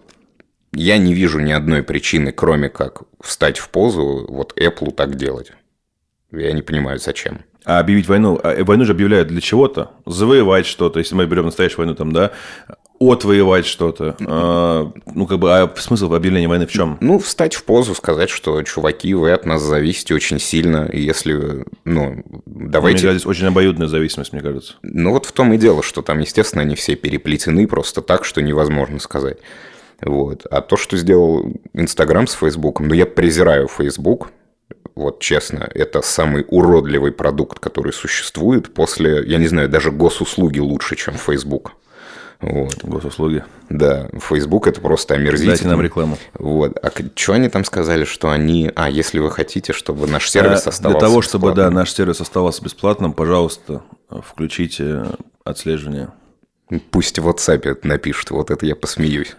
[0.71, 5.51] я не вижу ни одной причины, кроме как встать в позу, вот Apple так делать.
[6.31, 7.41] Я не понимаю, зачем.
[7.65, 8.39] А объявить войну?
[8.41, 9.91] А войну же объявляют для чего-то.
[10.05, 12.31] Завоевать что-то, если мы берем настоящую войну, там, да,
[12.99, 14.15] отвоевать что-то.
[14.19, 16.97] А, ну, как бы, а смысл объявления войны в чем?
[17.01, 22.23] Ну, встать в позу, сказать, что, чуваки, вы от нас зависите очень сильно, если, ну,
[22.45, 22.99] давайте...
[22.99, 24.75] Мне кажется, очень обоюдная зависимость, мне кажется.
[24.81, 28.41] Ну, вот в том и дело, что там, естественно, они все переплетены просто так, что
[28.41, 29.37] невозможно сказать.
[30.01, 30.45] Вот.
[30.49, 34.29] А то, что сделал Инстаграм с Фейсбуком, ну, я презираю Фейсбук,
[34.95, 40.95] вот честно, это самый уродливый продукт, который существует после, я не знаю, даже госуслуги лучше,
[40.95, 41.73] чем Facebook.
[42.39, 42.83] Вот.
[42.83, 43.43] Госуслуги.
[43.69, 45.51] Да, Facebook это просто омерзительно.
[45.53, 46.17] Дайте нам рекламу.
[46.37, 46.77] Вот.
[46.83, 48.71] А что они там сказали, что они...
[48.75, 52.21] А, если вы хотите, чтобы наш сервис а, оставался Для того, чтобы, да, наш сервис
[52.21, 55.05] оставался бесплатным, пожалуйста, включите
[55.43, 56.09] отслеживание.
[56.91, 59.35] Пусть в WhatsApp напишут, вот это я посмеюсь.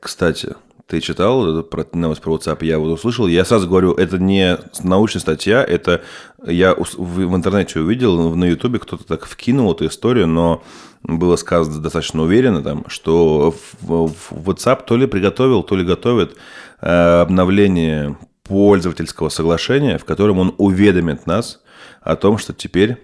[0.00, 0.54] Кстати,
[0.86, 3.26] ты читал про новость про WhatsApp, я вот услышал.
[3.26, 6.02] Я сразу говорю, это не научная статья, это
[6.44, 10.62] я в интернете увидел, на Ютубе кто-то так вкинул эту историю, но
[11.02, 16.36] было сказано достаточно уверенно, там, что WhatsApp то ли приготовил, то ли готовит
[16.80, 21.60] э, обновление пользовательского соглашения, в котором он уведомит нас
[22.02, 22.96] о том, что теперь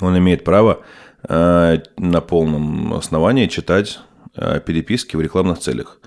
[0.00, 0.80] он имеет право
[1.28, 4.00] э, на полном основании читать
[4.34, 5.98] э, переписки в рекламных целях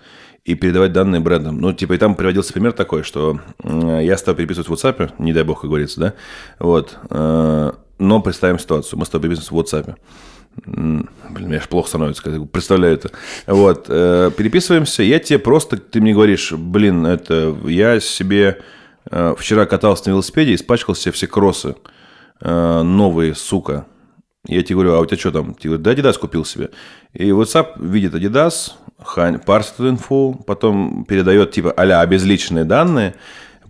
[0.46, 1.60] и передавать данные брендам.
[1.60, 5.44] Ну, типа, и там приводился пример такой, что я стал переписывать в WhatsApp, не дай
[5.44, 6.14] бог, как говорится, да,
[6.60, 9.96] вот, но представим ситуацию, мы с тобой в WhatsApp.
[10.66, 11.10] Блин,
[11.48, 13.12] мне аж плохо становится, когда представляю это.
[13.48, 18.62] Вот, э, переписываемся, я тебе просто, ты мне говоришь, блин, это я себе
[19.10, 21.76] э, вчера катался на велосипеде, испачкал себе все кроссы
[22.42, 23.86] новые, сука.
[24.46, 25.54] Я тебе говорю, а у тебя что там?
[25.54, 26.72] Ты говоришь, да, Adidas купил себе.
[27.14, 28.74] И WhatsApp видит Adidas,
[29.46, 33.16] парсит эту инфу, потом передает типа а обезличенные данные,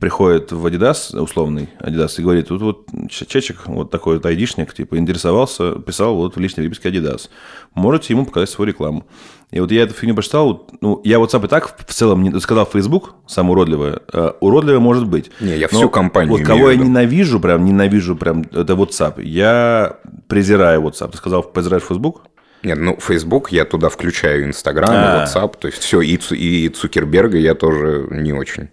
[0.03, 4.97] приходит в Adidas, условный Adidas, и говорит, тут вот чечек, вот такой вот айдишник, типа,
[4.97, 7.29] интересовался, писал вот в личной переписке Adidas.
[7.73, 9.05] Можете ему показать свою рекламу.
[9.51, 12.65] И вот я эту фигню прочитал, ну, я WhatsApp и так в целом не сказал
[12.65, 15.31] Facebook, самое уродливое, uh, уродливое может быть.
[15.39, 19.23] Не, я всю компанию Вот кого я ненавижу, прям ненавижу, прям, это WhatsApp.
[19.23, 21.11] Я презираю WhatsApp.
[21.11, 22.23] Ты сказал, презираешь Facebook?
[22.61, 25.23] Нет, ну, Facebook я туда включаю Инстаграм, а.
[25.23, 28.67] WhatsApp, то есть все, и, и Цукерберга я тоже не очень.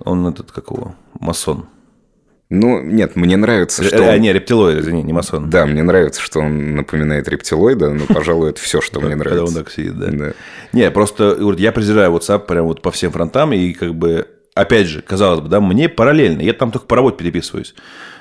[0.00, 0.94] Он этот, какого?
[1.18, 1.66] Масон.
[2.48, 4.08] Ну, нет, мне нравится, что...
[4.08, 5.50] А, не, рептилоид, извини, не масон.
[5.50, 9.46] Да, мне нравится, что он напоминает рептилоида, но, пожалуй, это все, что мне нравится.
[9.46, 10.32] Когда он так сидит, да.
[10.72, 15.02] Не, просто я презираю WhatsApp прям вот по всем фронтам, и как бы, опять же,
[15.02, 17.74] казалось бы, да, мне параллельно, я там только по работе переписываюсь.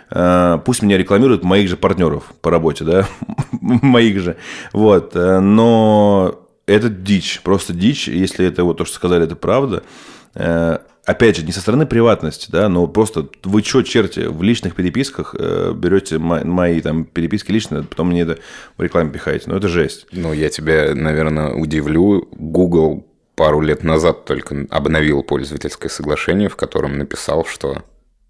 [0.09, 3.07] Э, пусть меня рекламируют моих же партнеров по работе, да,
[3.51, 4.37] моих же.
[4.73, 9.83] Вот, э, но это дичь, просто дичь, если это вот то, что сказали, это правда.
[11.05, 14.75] Э, опять же, не со стороны приватности, да, но просто вы что, черти, в личных
[14.75, 18.39] переписках берете мои там переписки личные, потом мне это
[18.77, 19.45] в рекламе пихаете.
[19.49, 20.07] Ну, это жесть.
[20.11, 22.27] Ну, я тебя, наверное, удивлю.
[22.31, 27.83] Google пару лет назад только обновил пользовательское соглашение, в котором написал, что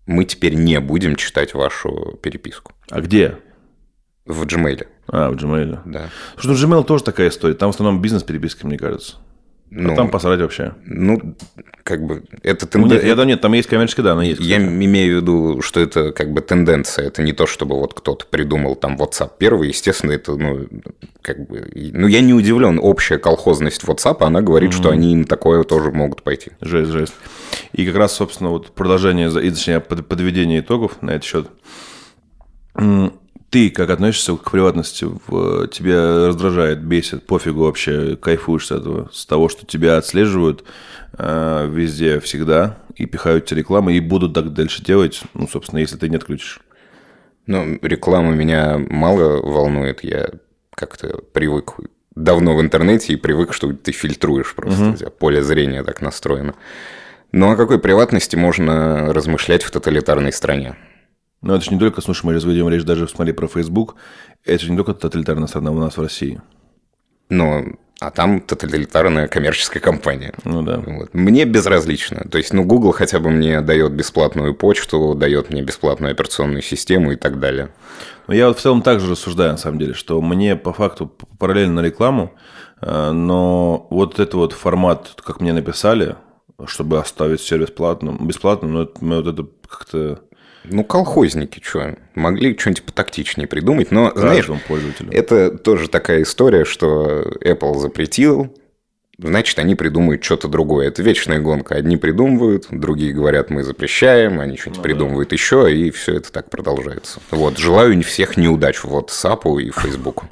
[0.06, 2.74] мы теперь не будем читать вашу переписку.
[2.90, 3.38] А где?
[4.26, 4.88] В Gmail.
[5.08, 5.80] А, в Gmail.
[5.86, 6.10] Да.
[6.38, 7.54] Слушай, ну Gmail тоже такая история.
[7.54, 9.18] Там в основном бизнес-переписки, мне кажется.
[9.78, 10.74] Ну, а там посрать вообще.
[10.86, 11.36] Ну,
[11.84, 13.02] как бы, это тенденция.
[13.02, 14.40] Ну, нет, я, нет, там есть коммерческий, да, она есть.
[14.40, 14.50] Кстати.
[14.50, 18.26] Я имею в виду, что это как бы тенденция, это не то, чтобы вот кто-то
[18.26, 20.66] придумал там WhatsApp первый, естественно, это, ну,
[21.22, 24.78] как бы, ну, я не удивлен, общая колхозность WhatsApp, она говорит, mm-hmm.
[24.78, 26.52] что они на такое тоже могут пойти.
[26.62, 27.14] Жесть, жесть.
[27.74, 31.48] И как раз, собственно, вот продолжение, и, точнее, подведение итогов на этот счет
[33.56, 35.08] ты как относишься к приватности?
[35.72, 40.66] Тебя раздражает, бесит, пофигу вообще, кайфуешь с этого, с того, что тебя отслеживают
[41.18, 45.96] э, везде, всегда, и пихают тебе рекламы, и будут так дальше делать, ну, собственно, если
[45.96, 46.60] ты не отключишь.
[47.48, 50.32] Ну, реклама меня мало волнует, я
[50.72, 51.76] как-то привык
[52.14, 54.94] давно в интернете и привык, что ты фильтруешь просто, угу.
[54.96, 56.56] у тебя поле зрения так настроено.
[57.32, 60.76] Но о какой приватности можно размышлять в тоталитарной стране?
[61.46, 63.98] Но это же не только, слушай, мы разведем речь даже, смотри, про Facebook,
[64.44, 66.42] это же не только тоталитарная страна у нас в России.
[67.30, 70.34] Ну, а там тоталитарная коммерческая компания.
[70.44, 70.80] Ну да.
[70.80, 71.14] Вот.
[71.14, 72.26] Мне безразлично.
[72.32, 77.12] То есть, ну, Google хотя бы мне дает бесплатную почту, дает мне бесплатную операционную систему
[77.12, 77.70] и так далее.
[78.28, 81.82] Но я вот в целом также рассуждаю, на самом деле, что мне по факту параллельно
[81.82, 82.34] рекламу,
[82.82, 86.16] э, но вот этот вот формат, как мне написали,
[86.66, 90.22] чтобы оставить сервис платным, бесплатным, ну, это, вот это как-то
[90.70, 94.50] ну, колхозники, что, могли что-нибудь потактичнее придумать, но, знаешь,
[95.12, 98.56] это тоже такая история, что Apple запретил,
[99.18, 100.88] значит, они придумают что-то другое.
[100.88, 101.76] Это вечная гонка.
[101.76, 105.36] Одни придумывают, другие говорят, мы запрещаем, они что-нибудь ну, придумывают да.
[105.36, 107.20] еще, и все это так продолжается.
[107.32, 110.24] Вот, желаю всех неудач в WhatsApp и Facebook.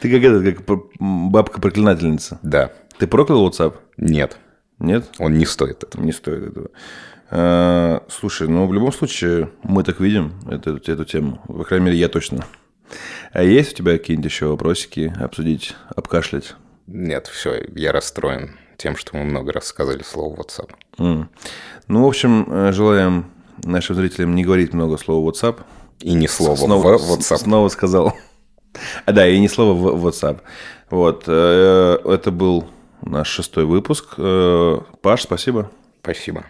[0.00, 2.38] Ты как это, как бабка-проклинательница?
[2.42, 2.72] Да.
[2.98, 3.74] Ты проклял WhatsApp?
[3.96, 4.36] Нет.
[4.78, 5.06] Нет?
[5.18, 6.02] Он не стоит этого.
[6.02, 6.70] Не стоит этого.
[7.30, 11.40] А, слушай, ну в любом случае мы так видим эту, эту тему.
[11.46, 12.44] По крайней мере, я точно.
[13.32, 16.54] А есть у тебя какие-нибудь еще вопросики обсудить, обкашлять?
[16.86, 20.70] Нет, все, я расстроен тем, что мы много раз сказали слово WhatsApp.
[20.98, 21.26] Mm.
[21.86, 23.30] Ну, в общем, э, желаем
[23.62, 25.60] нашим зрителям не говорить много слова WhatsApp.
[26.00, 27.36] И ни слова снова, в WhatsApp.
[27.36, 28.14] Снова сказал.
[29.04, 30.40] А, да, и ни слова в WhatsApp.
[30.88, 31.24] Вот.
[31.26, 32.66] Э, это был
[33.02, 34.14] наш шестой выпуск.
[34.16, 35.70] Э, Паш, спасибо.
[36.02, 36.44] Спасибо.